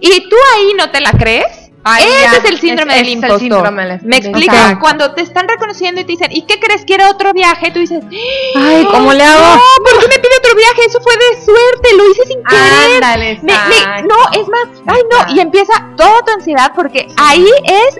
[0.00, 3.40] y tú ahí no te la crees, Ese ya, es el síndrome del el impostor.
[3.40, 4.52] síndrome del- ¿Me explico?
[4.54, 4.80] Exacto.
[4.80, 6.84] Cuando te están reconociendo y te dicen, ¿y qué crees?
[6.84, 7.70] ¿Quiere otro viaje?
[7.70, 9.40] Tú dices, Ay, ¿cómo le hago?
[9.56, 10.82] No, ¿por qué me pide otro viaje?
[10.86, 12.94] Eso fue de suerte, lo hice sin querer.
[13.02, 17.98] Ándale, Me- no, es más, ay no, y empieza toda tu ansiedad porque ahí es,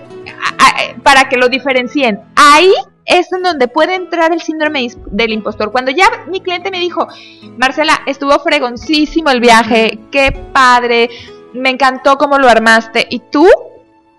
[1.02, 2.72] para que lo diferencien, ahí
[3.06, 5.72] es en donde puede entrar el síndrome del impostor.
[5.72, 7.08] Cuando ya mi cliente me dijo,
[7.56, 11.08] Marcela, estuvo fregoncísimo el viaje, qué padre,
[11.54, 13.48] me encantó cómo lo armaste, y tú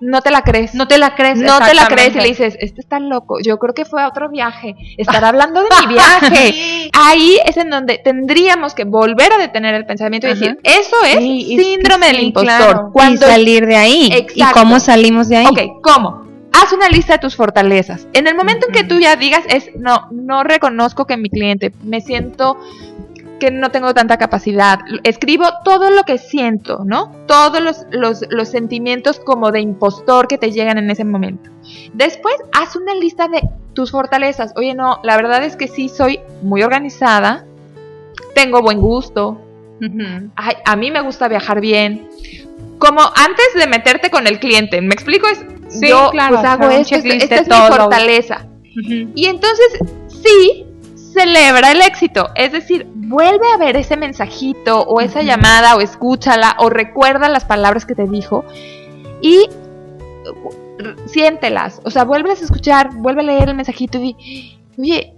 [0.01, 0.73] no te la crees.
[0.73, 1.39] No te la crees.
[1.39, 4.07] No te la crees y le dices, este está loco, yo creo que fue a
[4.07, 6.89] otro viaje, estará hablando de mi viaje.
[6.93, 11.17] Ahí es en donde tendríamos que volver a detener el pensamiento y decir, eso es
[11.19, 12.57] Sí, es que síndrome del impostor.
[12.57, 12.89] claro.
[12.91, 14.09] Cuando y salir de ahí.
[14.11, 14.59] ¿Y Exacto.
[14.59, 15.45] cómo salimos de ahí?
[15.45, 16.21] Ok, ¿cómo?
[16.53, 18.07] Haz una lista de tus fortalezas.
[18.13, 21.71] En el momento en que tú ya digas, es no, no reconozco que mi cliente,
[21.83, 22.57] me siento
[23.41, 24.79] que no tengo tanta capacidad.
[25.03, 27.11] Escribo todo lo que siento, ¿no?
[27.25, 31.49] Todos los, los, los sentimientos como de impostor que te llegan en ese momento.
[31.93, 33.41] Después, haz una lista de
[33.73, 34.53] tus fortalezas.
[34.55, 37.45] Oye, no, la verdad es que sí soy muy organizada,
[38.35, 39.41] tengo buen gusto.
[40.35, 42.07] Ay, a mí me gusta viajar bien.
[42.77, 45.27] Como antes de meterte con el cliente, ¿me explico?
[45.27, 48.45] Es, Sí, yo claro, pues hago esto, esto- checklist esta es mi fortaleza.
[48.83, 49.11] Ujú.
[49.15, 49.67] Y entonces,
[50.07, 50.65] sí,
[51.13, 52.29] celebra el éxito.
[52.35, 57.45] Es decir, vuelve a ver ese mensajito o esa llamada o escúchala o recuerda las
[57.45, 58.43] palabras que te dijo
[59.21, 59.47] y
[60.25, 61.81] uh, siéntelas.
[61.83, 65.13] O sea, vuelves a escuchar, vuelve a leer el mensajito y di, oye,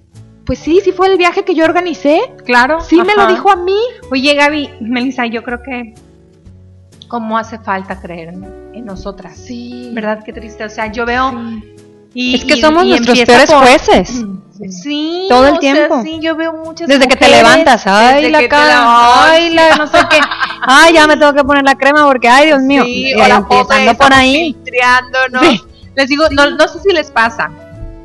[0.46, 2.20] pues sí, sí fue el viaje que yo organicé.
[2.46, 2.82] Claro.
[2.82, 3.78] Sí me lo dijo a mí.
[4.12, 5.94] Oye, Gaby, Melissa, yo creo que
[7.08, 9.38] cómo hace falta creer en, en nosotras.
[9.38, 9.92] Sí.
[9.94, 10.22] ¿Verdad?
[10.26, 10.66] Qué triste.
[10.66, 11.32] O sea, yo veo.
[12.14, 14.26] y- es que y- somos y nuestros peores por- jueces.
[14.70, 16.04] Sí, Todo el o sea, tiempo.
[16.04, 19.98] sí, yo veo muchas Desde que te levantas, ay, la cara, ay, la no sé
[20.10, 20.20] qué,
[20.62, 23.28] ay, ya me tengo que poner la crema porque, ay, Dios mío, Sí, y o
[23.28, 24.56] la empezando por ahí.
[24.64, 25.62] Sí.
[25.96, 27.50] Les digo, no, no sé si les pasa,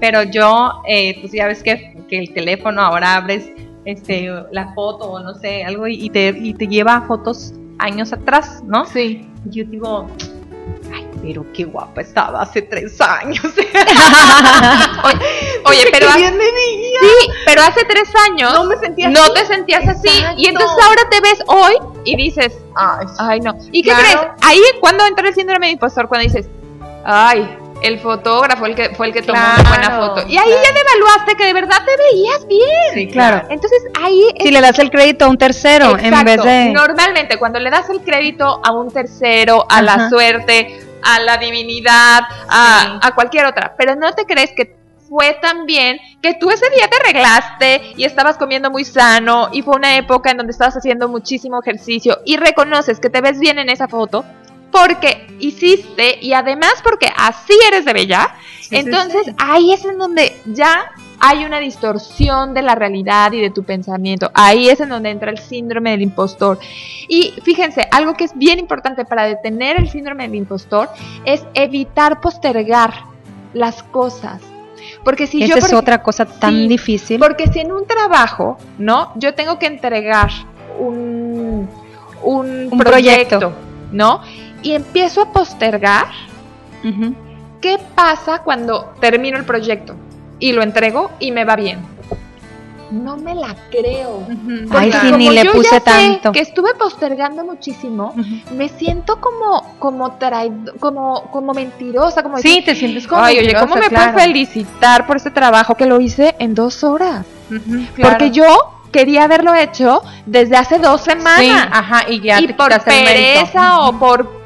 [0.00, 3.50] pero yo, eh, pues ya ves que, que el teléfono ahora abres
[3.84, 8.12] este la foto o no sé, algo y te, y te lleva a fotos años
[8.12, 8.84] atrás, ¿no?
[8.86, 9.26] Sí.
[9.46, 10.06] Y yo digo,
[11.22, 13.44] pero qué guapa estaba hace tres años.
[15.64, 19.32] Oye, pero hace, sí, pero hace tres años No me sentía no así.
[19.34, 20.10] te sentías así.
[20.36, 23.56] Y entonces ahora te ves hoy y dices, Ay, ay, no.
[23.72, 24.02] ¿Y qué Claro.
[24.02, 24.18] crees?
[24.42, 26.48] Ahí cuando entra el síndrome de impostor, cuando dices,
[27.04, 30.22] ay, el fotógrafo el que, fue el que tomó una buena foto.
[30.28, 30.62] Y ahí claro.
[30.64, 32.94] ya te evaluaste que de verdad te veías bien.
[32.94, 33.46] sí, Claro.
[33.50, 36.70] Entonces ahí es Si le das el crédito a un tercero en vez de...
[36.72, 42.20] Normalmente cuando le das el crédito a un tercero, a la suerte, a la divinidad,
[42.48, 42.98] a, Sí.
[43.08, 44.76] a cualquier otra, pero no te crees que
[45.08, 49.62] fue tan bien que tú ese día te arreglaste y estabas comiendo muy sano y
[49.62, 53.58] fue una época en donde estabas haciendo muchísimo ejercicio y reconoces que te ves bien
[53.58, 54.24] en esa foto,
[54.70, 59.34] porque hiciste y además porque así eres de bella, Sí, sí, entonces sí.
[59.38, 64.30] ahí es en donde ya hay una distorsión de la realidad y de tu pensamiento.
[64.34, 66.58] Ahí es en donde entra el síndrome del impostor.
[67.08, 70.88] Y fíjense, algo que es bien importante para detener el síndrome del impostor
[71.24, 72.92] es evitar postergar
[73.52, 74.40] las cosas.
[75.04, 77.18] Porque si Esa yo, es por otra cosa tan Sí, difícil.
[77.18, 79.12] porque si en un trabajo, ¿no?
[79.16, 80.30] Yo tengo que entregar
[80.78, 81.68] un,
[82.22, 83.52] un, Un proyecto, proyecto.
[83.92, 84.22] ¿no?
[84.62, 86.06] Y empiezo a postergar.
[87.60, 89.96] ¿qué pasa cuando termino el proyecto
[90.38, 91.80] y lo entrego y me va bien?
[92.90, 94.26] No me la creo.
[94.70, 96.32] Ay, sí, ni le yo puse ya sé tanto.
[96.32, 98.14] Que estuve postergando muchísimo,
[98.56, 103.40] me siento como, como traido- como, como mentirosa, como Sí, decir, te sientes como Ay,
[103.40, 104.12] oye, ¿cómo me claro.
[104.14, 107.26] puedes felicitar por este trabajo que lo hice en dos horas?
[107.48, 108.10] Claro.
[108.10, 108.46] Porque yo
[108.90, 111.68] quería haberlo hecho desde hace dos Sí, semanas.
[111.70, 114.38] ajá, y ya y te por pereza o por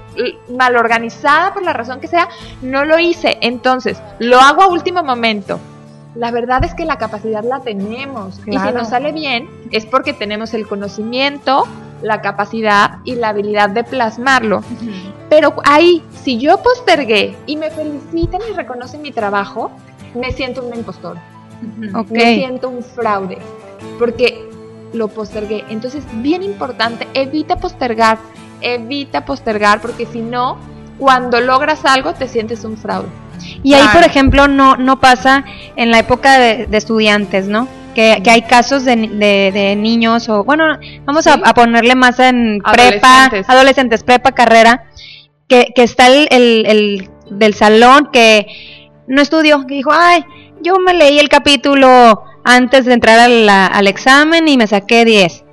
[0.58, 2.28] mal organizada, por la razón que sea,
[2.60, 3.38] no lo hice.
[3.40, 5.60] Entonces, lo hago a último momento.
[6.14, 8.38] La verdad es que la capacidad la tenemos.
[8.46, 11.66] Y si nos sale bien, es porque tenemos el conocimiento,
[12.02, 14.62] la capacidad y la habilidad de plasmarlo.
[15.30, 19.70] Pero ahí, si yo postergué y me felicitan y reconocen mi trabajo,
[20.14, 21.98] me siento Ujú.
[21.98, 22.10] Ok.
[22.10, 23.38] me siento un fraude
[23.98, 24.48] porque
[24.92, 25.64] lo postergué.
[25.70, 28.18] Entonces, bien importante, evita postergar,
[28.60, 30.58] evita postergar porque si no,
[30.98, 33.08] cuando logras algo te sientes un fraude.
[33.62, 35.44] Y ahí, por ejemplo, no, no pasa
[35.76, 37.68] en la época de, de estudiantes, ¿no?
[37.94, 40.64] Que, que hay casos de, de- de niños o, bueno,
[41.04, 41.40] vamos a, Sí.
[41.44, 43.50] a ponerle más en prepa, Adolescentes.
[43.50, 44.84] adolescentes, prepa, carrera,
[45.48, 48.46] que, que está el, el- el del salón que
[49.06, 50.24] no estudió, que dijo, ay,
[50.62, 55.44] yo me leí el capítulo antes de entrar al, al examen y me saqué 10.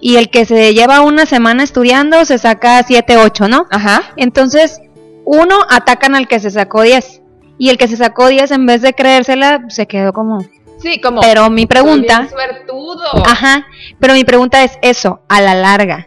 [0.00, 3.66] Y el que se lleva una semana estudiando se saca 7, 8, ¿no?
[3.70, 4.02] Ajá.
[4.16, 4.80] Entonces,
[5.24, 7.22] uno atacan al que se sacó 10.
[7.58, 10.40] Y el que se sacó 10, en vez de creérsela, se quedó como.
[10.78, 12.28] Sí, como Pero mi pregunta.
[12.28, 13.02] suertudo.
[13.24, 13.66] Ajá.
[13.98, 16.06] Pero mi pregunta es: eso, a la larga,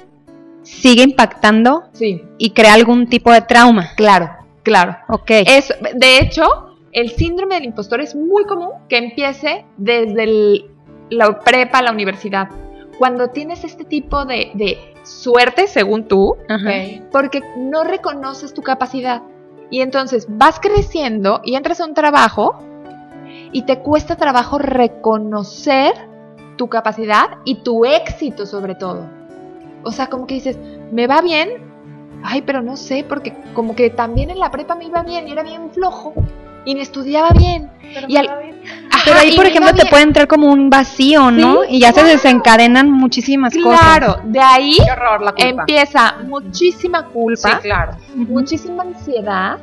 [0.62, 3.90] ¿sigue impactando Sí, y crea algún tipo de trauma?
[3.96, 4.30] claro,
[4.64, 4.96] claro.
[5.10, 5.32] Ok.
[5.32, 10.66] Es, de hecho, el síndrome del impostor es muy común que empiece desde el-
[11.10, 12.50] la prepa a la universidad.
[13.00, 16.36] Cuando tienes este tipo de, de suerte, según tú,
[17.12, 19.24] porque no reconoces tu capacidad.
[19.70, 22.60] Y entonces vas creciendo y entras a un trabajo
[23.52, 25.94] y te cuesta trabajo reconocer
[26.58, 29.10] tu capacidad y tu éxito sobre todo.
[29.84, 30.58] O sea, como que dices,
[30.92, 31.50] me va bien,
[32.24, 35.32] ay, pero no sé, porque como que también en la prepa me iba bien y
[35.32, 36.14] era bien flojo
[36.66, 37.70] y ni estudiaba bien.
[38.08, 38.30] y al-
[38.92, 39.90] Ajá, Pero ahí, y por me iba ejemplo, te bien.
[39.90, 41.62] puede entrar como un vacío, ¿no?
[41.64, 42.08] Sí, y ya claro.
[42.08, 43.80] se desencadenan muchísimas cosas.
[43.80, 45.48] Claro, de ahí Qué horror la culpa.
[45.62, 47.94] empieza muchísima culpa, Sí, claro.
[48.16, 49.58] muchísima ansiedad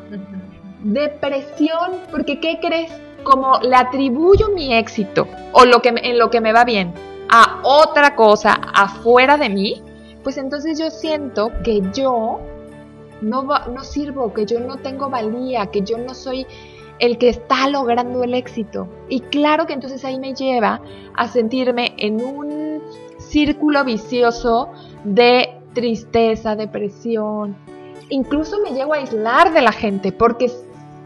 [0.83, 2.93] Depresión, porque ¿qué crees?
[3.25, 6.93] Como le atribuyo mi éxito o lo que me- en lo que me va bien
[7.29, 9.83] a otra cosa afuera de mí,
[10.23, 12.41] pues entonces yo siento que yo
[13.21, 16.47] no, va- no sirvo, que yo no tengo valía, que yo no soy
[16.99, 18.89] el que está logrando el éxito.
[19.09, 20.81] Y claro que entonces ahí me lleva
[21.15, 22.81] a sentirme en un
[23.19, 24.71] círculo vicioso
[25.05, 27.57] de tristeza, depresión.
[28.09, 30.51] Incluso me llego a aislar de la gente porque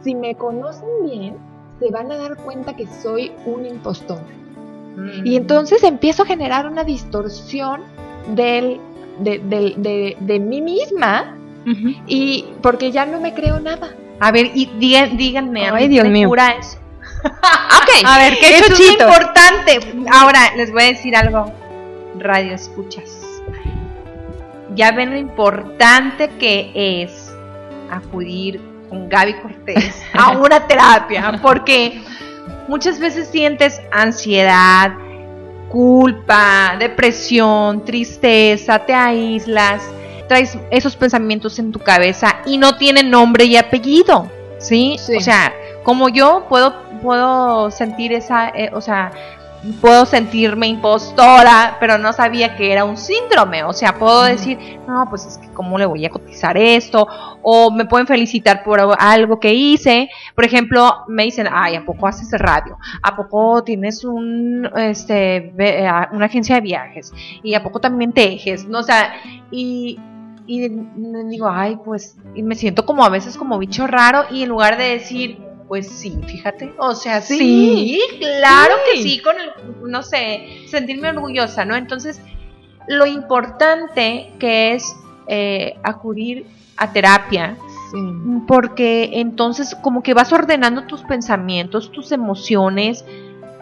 [0.03, 1.37] si me conocen bien,
[1.81, 4.21] se van a dar cuenta que soy un impostor.
[4.97, 5.27] Mm.
[5.27, 7.81] Y entonces empiezo a generar una distorsión
[8.35, 8.79] del,
[9.19, 11.37] de, del- de- de mí misma
[12.07, 13.91] y porque ya no me creo nada.
[14.21, 16.29] A ver, y díganme, a Ay, Dios mío.
[16.29, 16.79] cura eso.
[17.25, 18.05] Ok.
[18.05, 19.81] A ver, ¿qué Eso es importante.
[20.13, 21.53] Ahora les voy a decir algo.
[22.19, 23.21] Radio escuchas.
[24.75, 27.35] Ya ven lo importante que es
[27.91, 32.03] acudir con Gaby Cortés a una terapia, porque
[32.69, 34.93] muchas veces sientes ansiedad,
[35.69, 39.83] culpa, depresión, tristeza, te aíslas,
[40.31, 44.97] traes esos pensamientos en tu cabeza y no tienen nombre y apellido, ¿sí?
[45.05, 45.17] Sí.
[45.17, 49.11] O sea, como yo puedo puedo sentir esa, eh, o sea,
[49.81, 53.65] puedo sentirme impostora, pero no sabía que era un síndrome.
[53.65, 57.09] O sea, puedo decir, no, pues es que cómo le voy a cotizar esto,
[57.43, 60.09] o me pueden felicitar por algo que hice.
[60.35, 62.79] Por ejemplo, me dicen, ay, ¿a poco haces radio?
[63.03, 65.53] ¿A poco tienes un, este,
[66.13, 67.13] una agencia de viajes?
[67.43, 68.67] ¿Y a poco también tejes?
[68.67, 69.15] No, o sea,
[69.51, 69.99] y,
[70.51, 70.69] y
[71.29, 74.77] digo, ay, pues, y me siento como a veces como bicho raro, y en lugar
[74.77, 75.39] de decir,
[75.69, 79.23] pues sí, fíjate, o sea, sí, Sí, claro que sí.
[79.23, 79.51] con el,
[79.89, 81.77] no sé, sentirme orgullosa, ¿no?
[81.77, 82.21] Entonces,
[82.89, 84.97] lo importante que es
[85.29, 86.47] eh, acudir
[86.77, 87.57] a terapia
[88.49, 93.05] porque entonces como que vas ordenando tus pensamientos, tus emociones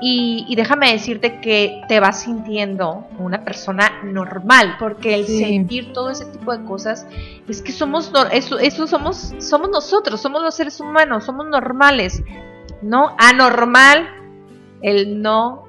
[0.01, 5.38] y, y déjame decirte que te vas sintiendo una persona normal, porque el Sí.
[5.40, 7.07] sentir todo ese tipo de cosas
[7.49, 12.22] es que somos, eso, eso somos, somos nosotros, somos los seres humanos, somos normales,
[12.82, 13.14] ¿no?
[13.18, 14.09] Anormal
[14.82, 15.64] el no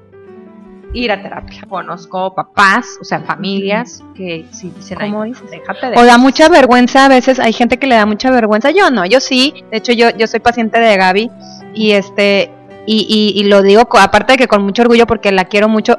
[0.92, 1.62] ir a terapia.
[1.68, 7.04] Conozco papás, o sea, familias que sí dicen, ¿Cómo déjate de O da mucha vergüenza,
[7.04, 8.70] a veces hay gente que le da mucha vergüenza.
[8.70, 9.54] Yo no, yo sí.
[9.70, 11.30] De hecho, yo, yo soy paciente de Gaby
[11.74, 12.50] y este
[12.92, 15.98] y, y, y lo digo aparte de que con mucho orgullo porque la quiero mucho,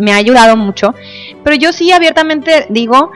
[0.00, 0.94] me ha ayudado mucho.
[1.42, 3.10] Pero yo sí abiertamente digo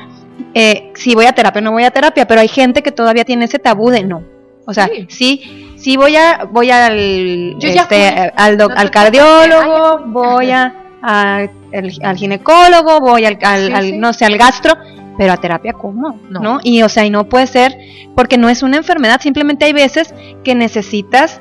[0.55, 3.25] eh, si voy a terapia o no voy a terapia, pero hay gente que todavía
[3.25, 4.23] tiene ese tabú de no.
[4.67, 5.07] O sea, Sí.
[5.09, 10.05] sí, sí, voy a voy al Yo este, al, doc- No te al cardiólogo, Ay,
[10.07, 13.99] voy a, a- el- al ginecólogo, voy al, al- Sí, al- sí.
[13.99, 14.75] no sé, al gastro,
[15.19, 16.41] pero a terapia cómo, No.
[16.41, 16.61] ¿no?
[16.63, 17.77] Y o sea, y no puede ser
[18.17, 20.15] porque no es una enfermedad, simplemente hay veces
[20.45, 21.41] que necesitas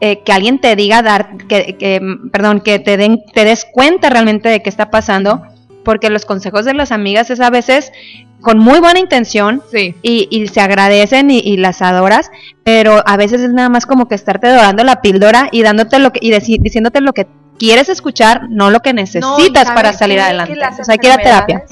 [0.00, 2.00] eh, que alguien te diga dar que, que,
[2.32, 5.42] perdón, que te den te des cuenta realmente de qué está pasando,
[5.84, 7.92] porque los consejos de las amigas es a veces
[8.40, 9.94] con muy buena intención Sí.
[10.02, 12.30] y, y se agradecen y, y las adoras,
[12.64, 16.10] pero a veces es nada más como que estarte dorando la píldora y dándote lo
[16.12, 17.26] que y deci- diciéndote lo que
[17.58, 20.54] quieres escuchar, no lo que necesitas ¿sabes para salir adelante.
[20.80, 21.64] O sea, hay que ir a terapia.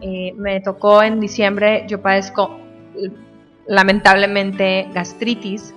[0.00, 2.58] eh, me tocó en diciembre, yo padezco
[3.66, 5.74] lamentablemente gastritis,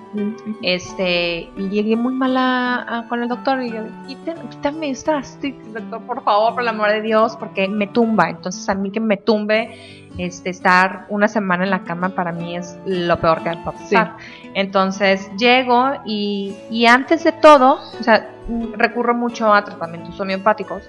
[0.61, 5.73] este, y llegué muy mala a- con el doctor y yo, "Quiten- quítame esta gastritis,
[5.73, 8.29] doctor, por favor, por el amor de Dios, porque me tumba.
[8.29, 12.55] Entonces, a mí que me tumbe, este, estar una semana en la cama para mí
[12.55, 14.15] es lo peor que puede pasar.
[14.53, 18.29] Entonces, llego y, y antes de todo, o sea,
[18.77, 20.83] recurro mucho a tratamientos homeopáticos.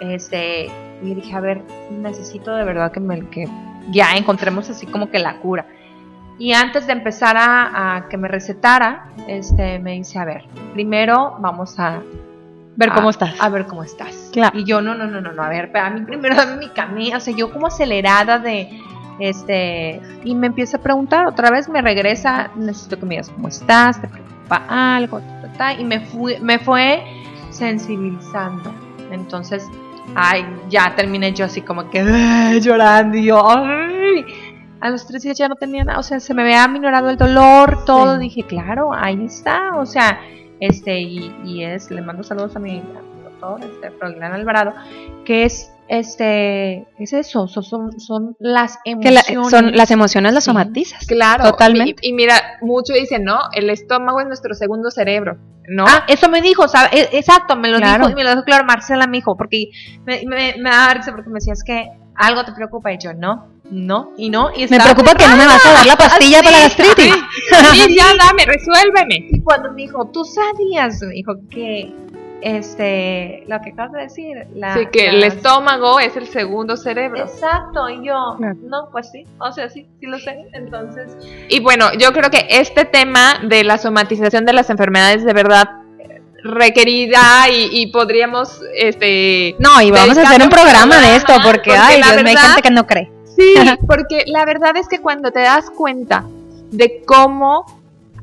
[0.00, 0.66] Este,
[1.02, 3.46] y dije, a ver, necesito de verdad que me que
[3.90, 5.66] ya encontremos así como que la cura.
[6.38, 11.36] Y antes de empezar a, a que me recetara, este, me dice, a ver, primero
[11.40, 12.00] vamos a
[12.76, 13.40] Ver a- cómo estás.
[13.40, 14.30] A ver cómo estás.
[14.32, 14.58] Claro.
[14.58, 16.68] Y yo, no, no, no, no, no, a ver, pero a mí primero dame mi
[16.70, 18.80] camino, o sea, yo como acelerada de,
[19.20, 23.46] este, y me empieza a preguntar, otra vez me regresa, necesito que me digas cómo
[23.46, 24.64] estás, te preocupa
[24.96, 27.04] algo, ta, ta, ta, y me, fui, me fue
[27.50, 28.74] sensibilizando.
[29.12, 29.68] Entonces,
[30.16, 34.24] ay, ya terminé yo así como que ay, llorando y yo, ay.
[34.84, 37.16] A los tres días ya no tenía nada, o sea, se me había minorado el
[37.16, 38.18] dolor, todo.
[38.18, 40.20] Dije, claro, ahí está, o sea,
[40.60, 42.82] este, y, y es, le mando saludos a mi, a
[43.16, 44.74] mi doctor, este, Froilán Alvarado,
[45.24, 49.28] que es, este, es eso, son, son, son las que emociones.
[49.30, 50.50] la- son las emociones las Sí.
[50.50, 51.06] somatizas.
[51.06, 51.44] Claro.
[51.44, 51.94] Totalmente.
[52.02, 55.38] Y, y mira, muchos dicen, no, el estómago es nuestro segundo cerebro.
[55.66, 55.86] No.
[55.88, 56.90] Ah, eso me dijo, ¿sabe?
[56.92, 58.06] E- Exacto, me lo Claro.
[58.06, 59.70] dijo y me lo dijo claro Marcela, me dijo, porque
[60.04, 63.14] me, me, me daba risa porque me decía, es que algo te preocupa y yo,
[63.14, 66.42] no, no, y no, y Me preocupa que no me vas a dar la pastilla
[66.42, 67.14] para la gastritis.
[67.72, 69.28] Sí, ya dame, resuélveme.
[69.32, 71.92] Y cuando me dijo, tú sabías, me dijo que,
[72.42, 77.22] este, lo que acabas de decir, la, Sí, que el estómago es el segundo cerebro.
[77.22, 78.56] Exacto, y yo, Claro.
[78.64, 81.16] no, pues sí, o sea, sí, sí lo sé, entonces,
[81.48, 85.68] Y bueno, yo creo que este tema de la somatización de las enfermedades de verdad
[86.42, 91.72] requerida y, y podríamos este No, y vamos a hacer un programa de esto porque,
[91.74, 93.10] ay, la Dios mío, hay verdad- gente que no cree.
[93.36, 93.54] Sí,
[93.86, 96.24] porque la verdad es que cuando te das cuenta
[96.70, 97.64] de cómo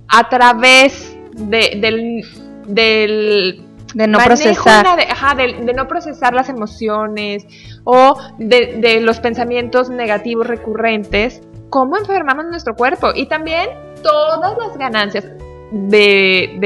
[0.07, 2.23] a través de, del,
[2.67, 3.61] del
[3.93, 4.95] De no procesar.
[4.97, 7.45] de, ajá, de- de no procesar las emociones
[7.83, 13.69] o de, de los pensamientos negativos recurrentes, cómo enfermamos nuestro cuerpo y también
[14.03, 15.25] todas las ganancias
[15.71, 16.57] de,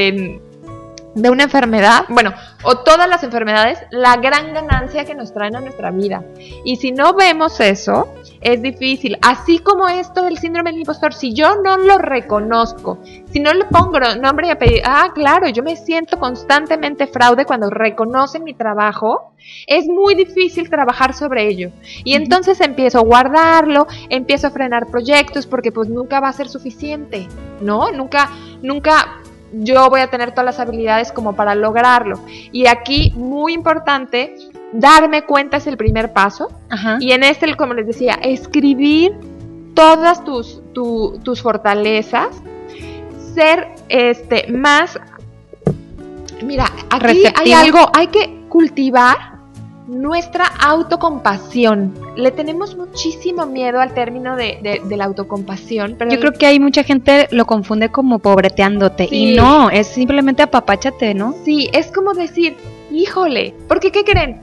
[1.15, 5.61] de, una enfermedad, bueno, o todas las enfermedades, la gran ganancia que nos traen a
[5.61, 6.23] nuestra vida.
[6.63, 9.17] Y si no vemos eso, es difícil.
[9.21, 12.99] Así como esto del síndrome del impostor, si yo no lo reconozco,
[13.31, 17.69] si no le pongo nombre y apellido, ah, claro, yo me siento constantemente fraude cuando
[17.69, 19.33] reconocen mi trabajo,
[19.67, 21.71] es muy difícil trabajar sobre ello.
[22.03, 26.49] Y entonces empiezo a guardarlo, empiezo a frenar proyectos porque pues nunca va a ser
[26.49, 27.27] suficiente,
[27.61, 27.91] ¿no?
[27.91, 28.29] Nunca,
[28.61, 29.21] nunca
[29.59, 32.19] yo voy a tener todas las habilidades como para lograrlo.
[32.51, 34.35] Y aquí, muy importante,
[34.73, 36.49] darme cuenta es el primer paso.
[36.69, 36.97] Ajá.
[36.99, 39.13] Y en este, como les decía, escribir
[39.73, 42.29] todas tus, tu- tus fortalezas,
[43.33, 44.99] ser este más...
[46.43, 49.34] Mira, aquí hay algo, hay que cultivar
[49.87, 51.93] nuestra autocompasión.
[52.15, 56.45] Le tenemos muchísimo miedo al término de, de- de la autocompasión, pero Yo creo que
[56.47, 59.33] hay mucha gente lo confunde como pobreteándote Sí.
[59.33, 61.35] y no, es simplemente apapáchate, ¿no?
[61.43, 62.55] Sí, es como decir,
[62.91, 64.41] híjole, porque ¿qué creen?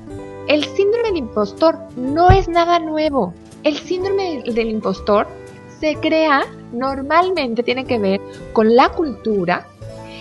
[0.48, 3.34] El síndrome del impostor no es nada nuevo.
[3.64, 5.26] El síndrome del- del impostor
[5.80, 8.20] se crea normalmente tiene que ver
[8.52, 9.66] con la cultura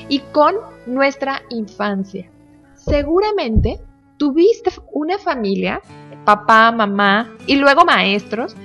[0.10, 0.56] y con
[0.88, 2.28] nuestra infancia.
[2.76, 3.80] Seguramente
[4.22, 5.82] tuviste una familia,
[6.26, 8.56] papá, mamá y luego maestros,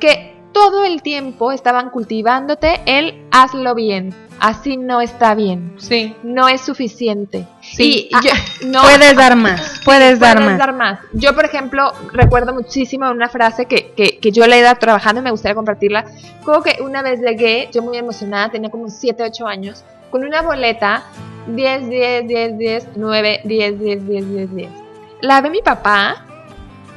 [0.00, 4.14] que todo el tiempo estaban cultivándote el hazlo bien.
[4.40, 5.74] Así no está bien.
[5.76, 6.14] Sí.
[6.22, 7.46] No es suficiente.
[7.60, 8.08] Sí.
[8.10, 8.32] Y yo-
[8.68, 10.58] no, Puedes dar más, puedes dar puedes más.
[10.58, 11.00] dar más.
[11.12, 15.20] Yo, por ejemplo, recuerdo muchísimo una frase que, que, que yo le he ido trabajando
[15.20, 16.06] y me gustaría compartirla.
[16.42, 20.40] Como que una vez llegué, yo muy emocionada, tenía como 7, 8 años, con una
[20.40, 21.04] boleta
[21.48, 24.85] 10, 10, 10, 10, 9, 10, 10, 10, 10, 10.
[25.26, 26.24] La ve mi papá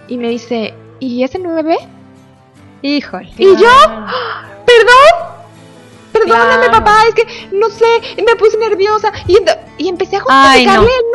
[0.08, 1.78] y me dice, ¿y ese 9?
[2.84, 3.30] Híjole.
[3.38, 3.70] Y yo,
[4.66, 5.30] perdón,
[6.14, 6.72] perdóname Claro.
[6.72, 7.86] papá, es que no sé,
[8.24, 9.38] me puse nerviosa y,
[9.80, 10.74] y empecé a Ay, no.
[10.74, 11.06] justificarle el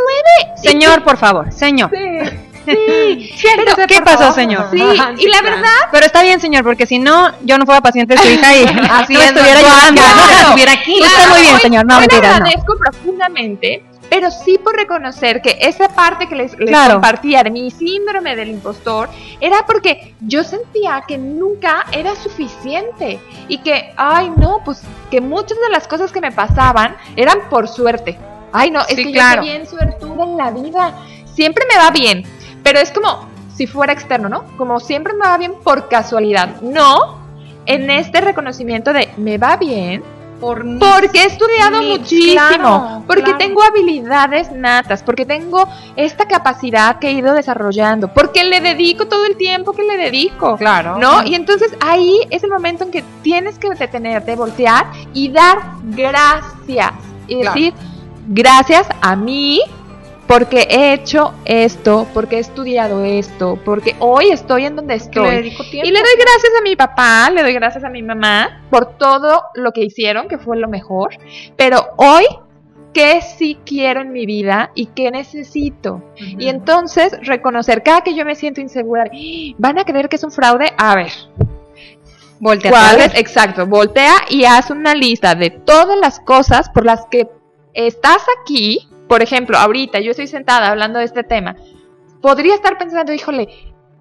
[0.48, 0.60] 9.
[0.62, 1.90] Señor, por favor, señor.
[1.94, 2.34] Sí,
[3.36, 4.66] sí, pero ¿Qué pasó, señor?
[4.72, 4.78] Sí,
[5.18, 8.22] y la verdad, Pero está bien, señor, porque si no, yo no fuera paciente de
[8.22, 9.92] su hija y Así no me estuviera no, claro.
[9.94, 10.40] ¿no?
[10.40, 11.00] estuviera aquí.
[11.00, 11.86] Usted muy bien, hoy- señor.
[11.86, 12.06] No, no.
[12.16, 13.84] agradezco profundamente,
[14.14, 16.92] pero sí por reconocer que esa parte que les, les Claro.
[16.94, 19.08] compartía de mi síndrome del impostor
[19.40, 25.58] era porque yo sentía que nunca era suficiente y que, ay, no, pues que muchas
[25.58, 28.16] de las cosas que me pasaban eran por suerte.
[28.52, 29.42] Ay, no, es Sí, que claro.
[29.42, 30.94] yo soy bien suertuda en la vida.
[31.34, 32.22] Siempre me va bien,
[32.62, 34.44] pero es como si fuera externo, ¿no?
[34.56, 36.60] Como siempre me va bien por casualidad.
[36.60, 37.18] No,
[37.66, 40.04] en este reconocimiento de me va bien
[40.44, 43.38] Por porque he estudiado muchísimo, claro, porque claro.
[43.38, 45.66] tengo habilidades natas, porque tengo
[45.96, 50.56] esta capacidad que he ido desarrollando, porque le dedico todo el tiempo que le dedico.
[50.56, 50.98] Claro.
[50.98, 51.24] ¿No?
[51.24, 56.92] Y entonces ahí es el momento en que tienes que detenerte, voltear y dar gracias.
[57.26, 57.72] Y decir,
[58.28, 59.60] gracias a mí
[60.26, 65.40] porque he hecho esto, porque he estudiado esto, porque hoy estoy en donde le estoy.
[65.70, 65.88] tiempo.
[65.88, 69.42] Y le doy gracias a mi papá, le doy gracias a mi mamá por todo
[69.54, 71.16] lo que hicieron, que fue lo mejor.
[71.56, 72.24] Pero hoy,
[72.92, 76.02] ¿qué sí quiero en mi vida y qué necesito?
[76.16, 80.24] Y entonces reconocer, cada que yo me siento insegura, "Ah, ¿van a creer que es
[80.24, 80.72] un fraude?
[80.78, 81.12] A ver,
[82.40, 83.14] Voltea ¿cuál es?
[83.14, 87.28] Exacto, voltea y haz una lista de todas las cosas por las que
[87.72, 88.88] estás aquí.
[89.08, 91.56] Por ejemplo, ahorita yo estoy sentada hablando de este tema.
[92.20, 93.48] Podría estar pensando, híjole,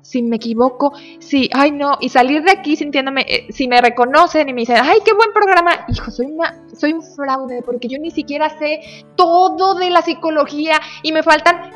[0.02, 4.48] si me equivoco, si, ay no, y salir de aquí sintiéndome, eh, si me reconocen
[4.50, 7.98] y me dicen, ay, qué buen programa, hijo, soy una, soy un fraude, porque yo
[8.00, 8.82] ni siquiera sé
[9.16, 11.72] todo de la psicología y me faltan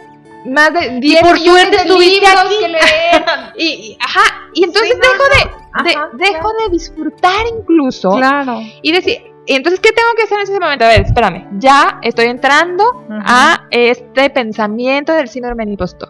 [0.46, 2.56] más de 10 por suerte de libros aquí.
[2.62, 2.82] que leer.
[3.58, 8.12] y, y- ajá, y entonces Sí, no, dejo de, de- Ajá, dejo de disfrutar incluso
[8.12, 8.60] Claro.
[8.82, 10.84] y decir, y entonces, ¿qué tengo que hacer en ese momento?
[10.84, 16.10] A ver, espérame, ya estoy entrando a este pensamiento del síndrome del impostor.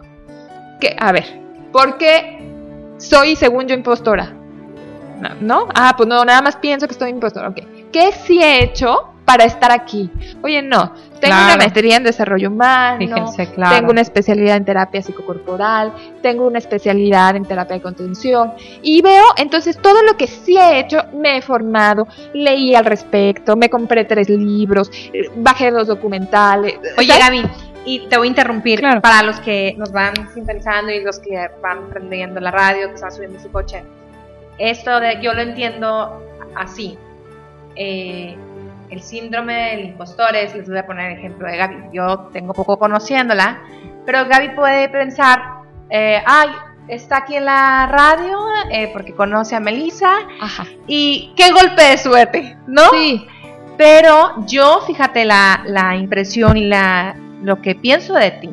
[0.80, 1.40] Que, a ver,
[1.72, 2.40] ¿por qué
[2.98, 4.34] soy, según yo, impostora?
[5.20, 5.68] No, ¿no?
[5.74, 7.48] Ah, pues no, nada más pienso que estoy impostora.
[7.48, 7.60] Ok.
[7.92, 10.10] ¿Qué sí he hecho para estar aquí?
[10.42, 13.76] Oye, no, tengo una maestría en desarrollo humano, Fíjense, claro.
[13.76, 15.92] tengo una especialidad en terapia psicocorporal,
[16.22, 18.52] tengo una especialidad en terapia de contención
[18.82, 23.56] y veo entonces todo lo que sí he hecho, me he formado, leí al respecto,
[23.56, 26.78] me compré tres libros, eh, bajé dos documentales.
[26.96, 27.24] Oye, ¿sabes?
[27.26, 27.42] Gaby,
[27.84, 29.00] y te voy a interrumpir Claro.
[29.00, 33.12] para los que nos van sintonizando y los que van prendiendo la radio, que están
[33.12, 33.82] subiendo su coche.
[34.58, 36.22] Esto de, yo lo entiendo
[36.54, 36.98] así.
[37.76, 38.36] Eh,
[38.90, 41.76] el síndrome del impostor es, les voy a poner el ejemplo de Gaby.
[41.92, 43.60] Yo tengo poco conociéndola,
[44.06, 45.42] pero Gaby puede pensar,
[45.90, 46.48] eh, ay,
[46.88, 48.38] está aquí en la radio
[48.70, 50.10] eh, porque conoce a Melissa
[50.40, 50.64] Ajá.
[50.86, 52.82] y qué golpe de suerte, ¿no?
[52.90, 53.26] Sí.
[53.76, 58.50] Pero yo, fíjate, la, la impresión y la, lo que pienso de ti,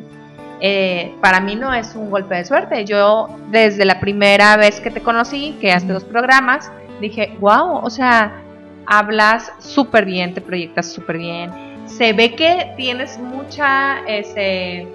[0.60, 2.84] eh, para mí no es un golpe de suerte.
[2.84, 6.70] Yo, desde la primera vez que te conocí, que hace dos programas,
[7.00, 8.42] dije, wow, o sea,
[8.86, 11.50] hablas súper bien, te proyectas súper bien.
[11.86, 14.86] Se ve que tienes mucha ese,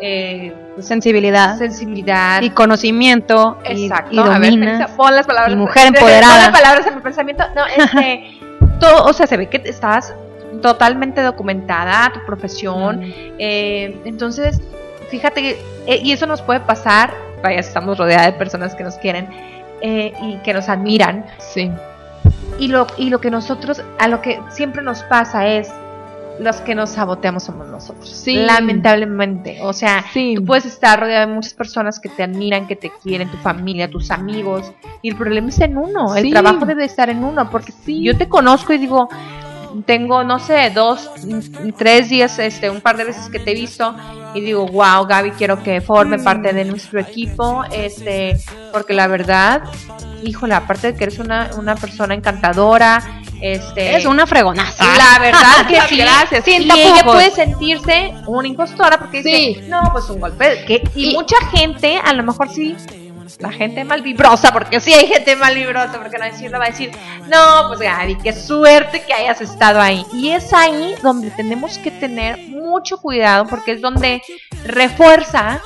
[0.00, 2.40] eh, pues, Sensibilidad sensibilidad.
[2.42, 4.14] y conocimiento y- Exacto.
[4.14, 4.58] y, a ver, dominas.
[4.78, 5.52] Melissa, pon las palabras.
[5.52, 6.50] y mujer pon empoderada.
[6.50, 7.44] las palabras en mi pensamiento.
[7.56, 8.38] No, este,
[8.80, 10.14] todo, o sea, se ve que estás
[10.62, 13.00] totalmente documentada, tu profesión.
[13.38, 14.60] eh, entonces,
[15.10, 17.12] fíjate, que, eh, y eso nos puede pasar,
[17.42, 19.28] vaya, estamos rodeadas de personas que nos quieren
[19.80, 21.24] eh, y que nos admiran.
[21.38, 21.70] Sí.
[22.58, 25.70] Y lo, y lo que nosotros, a lo que siempre nos pasa es,
[26.40, 28.08] los que nos saboteamos somos nosotros.
[28.08, 28.34] Sí.
[28.34, 29.58] Lamentablemente.
[29.62, 30.34] O sea, Sí.
[30.36, 33.90] Tú puedes estar rodeado de muchas personas que te admiran, que te quieren, tu familia,
[33.90, 34.72] tus amigos,
[35.02, 36.14] y el problema es en uno.
[36.14, 39.08] El trabajo debe estar en uno, porque yo te conozco y digo,
[39.86, 41.10] tengo, no sé, dos,
[41.76, 43.94] tres días, este, un par de veces que te he visto
[44.34, 48.38] y digo, wow, Gaby, quiero que forme parte de nuestro equipo, este,
[48.72, 49.62] porque la verdad,
[50.22, 54.84] híjole, aparte de que eres una, una persona encantadora, este, Es una fregonaza.
[54.96, 55.96] la verdad que sí.
[55.98, 56.46] Gracias.
[56.48, 60.64] Y Sin ella puede sentirse una impostora porque dice, no, pues un golpe.
[60.66, 62.74] que- y, Y- mucha gente, a lo mejor sí,
[63.40, 66.90] la gente malvibrosa, porque sí hay gente malvibrosa, porque no decirlo, va a decir,
[67.28, 70.04] no, pues Gaby, qué suerte que hayas estado ahí.
[70.12, 74.22] Y es ahí donde tenemos que tener mucho cuidado, porque es donde
[74.64, 75.60] refuerza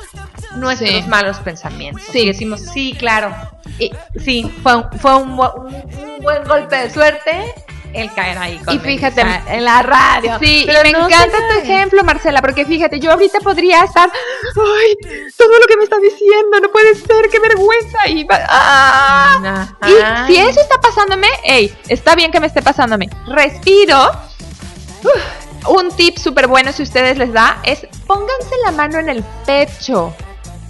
[0.55, 1.03] nuestros Sí.
[1.07, 2.03] malos pensamientos.
[2.11, 2.19] Sí.
[2.19, 3.33] Y decimos, sí, claro.
[3.79, 3.91] Y,
[4.23, 7.53] sí, fue, un, fue un, bu- un- un buen golpe de suerte
[7.93, 8.53] el caer ahí.
[8.55, 10.37] Y conmigo, fíjate, o sea, en la radio.
[10.39, 14.09] Sí, Pero y me no encanta tu ejemplo, Marcela, porque fíjate, yo ahorita podría estar,
[14.11, 18.07] ay, todo lo que me está diciendo, no puede ser, qué vergüenza.
[18.07, 19.67] Y, va- ah.
[20.27, 23.09] Y si eso está pasándome, hey, está bien que me esté pasándome.
[23.27, 24.11] Respiro.
[25.03, 29.23] Uf, un tip súper bueno si ustedes les da es pónganse la mano en el
[29.45, 30.13] pecho.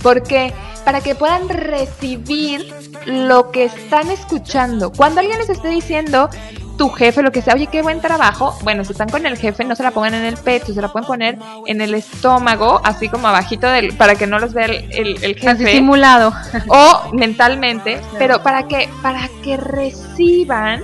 [0.02, 0.54] Porque
[0.84, 2.74] para que puedan recibir
[3.06, 4.92] lo que están escuchando.
[4.92, 6.30] Cuando alguien les esté diciendo,
[6.78, 8.58] tu jefe, lo que sea, oye, qué buen trabajo.
[8.64, 10.88] Bueno, si están con el jefe, no se la pongan en el pecho, se la
[10.92, 14.92] pueden poner en el estómago, así como abajito del, para que no los vea el,
[14.92, 16.34] el, el Así jefe simulado.
[16.68, 20.84] o mentalmente, pero para que para que reciban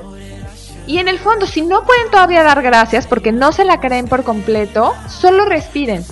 [0.86, 4.08] y en el fondo si no pueden todavía dar gracias porque no se la creen
[4.08, 6.04] por completo, solo respiren.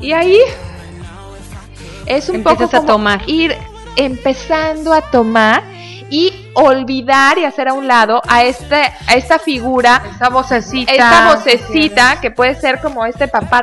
[0.00, 0.38] Y ahí
[2.06, 3.22] es un Empiezas poco a como tomar.
[3.26, 3.56] ir
[3.96, 5.62] empezando a tomar
[6.14, 10.92] y olvidar y hacer a un lado a este a esta figura Esa vocecita.
[10.92, 13.62] esta vocecita que puede ser como este papá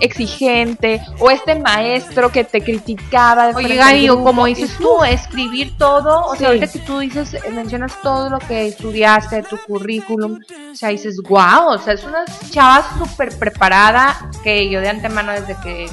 [0.00, 3.48] exigente o este maestro que te criticaba.
[3.48, 6.38] de Oye, frente al Gaby, o grupo, como y dices tú, escribir todo, o Sí.
[6.40, 10.40] sea, ahorita que tú dices, eh, mencionas todo lo que estudiaste, tu currículum,
[10.72, 15.32] o sea, dices, wow, o sea, es una chava súper preparada que yo de antemano
[15.32, 15.88] desde que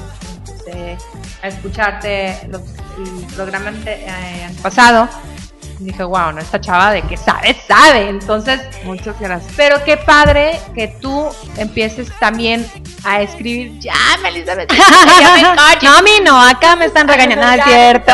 [0.46, 0.96] empecé
[1.42, 2.62] a escucharte los,
[2.98, 5.08] el programa ante- eh, pasado,
[5.78, 9.52] dije, wow, no, esta chava de que sabe, sabe, entonces Muchas gracias.
[9.56, 12.66] pero qué padre que tú empieces también
[13.04, 13.78] a escribir.
[13.80, 13.94] Ya,
[14.26, 14.72] Elizabeth.
[14.72, 15.90] ya me callo.
[15.90, 18.12] No, a mí no, acá me están regañando, no es cierto.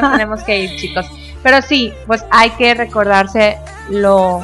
[0.00, 1.06] nos tenemos que ir, chicos.
[1.42, 3.58] Pero sí, pues hay que recordarse
[3.90, 4.42] lo,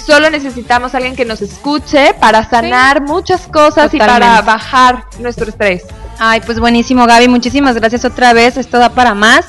[0.05, 5.49] Solo necesitamos a alguien que nos escuche para sanar muchas cosas y para bajar nuestro
[5.49, 5.83] estrés.
[6.17, 7.27] Ay, pues buenísimo, Gaby.
[7.27, 8.57] Muchísimas gracias otra vez.
[8.57, 9.45] Esto da para más.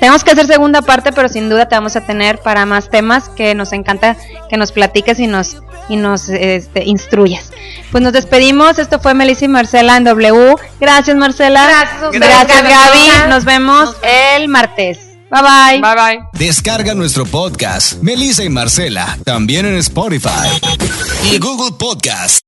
[0.00, 3.28] Tenemos que hacer segunda parte, pero sin duda te vamos a tener para más temas
[3.28, 4.16] que nos encanta
[4.48, 7.52] que nos platiques y nos y nos este, instruyas.
[7.90, 8.78] Pues nos despedimos.
[8.78, 10.56] Esto fue Melissa y Marcela en W.
[10.80, 11.88] Gracias, Marcela.
[12.10, 12.62] Gracias.
[12.62, 13.28] Gaby.
[13.28, 15.11] Nos vemos el martes.
[15.32, 15.80] Bye bye.
[15.80, 16.28] Bye bye.
[16.38, 20.28] Descarga nuestro podcast, Melissa y Marcela, también en Spotify
[21.32, 22.41] y Google Podcast.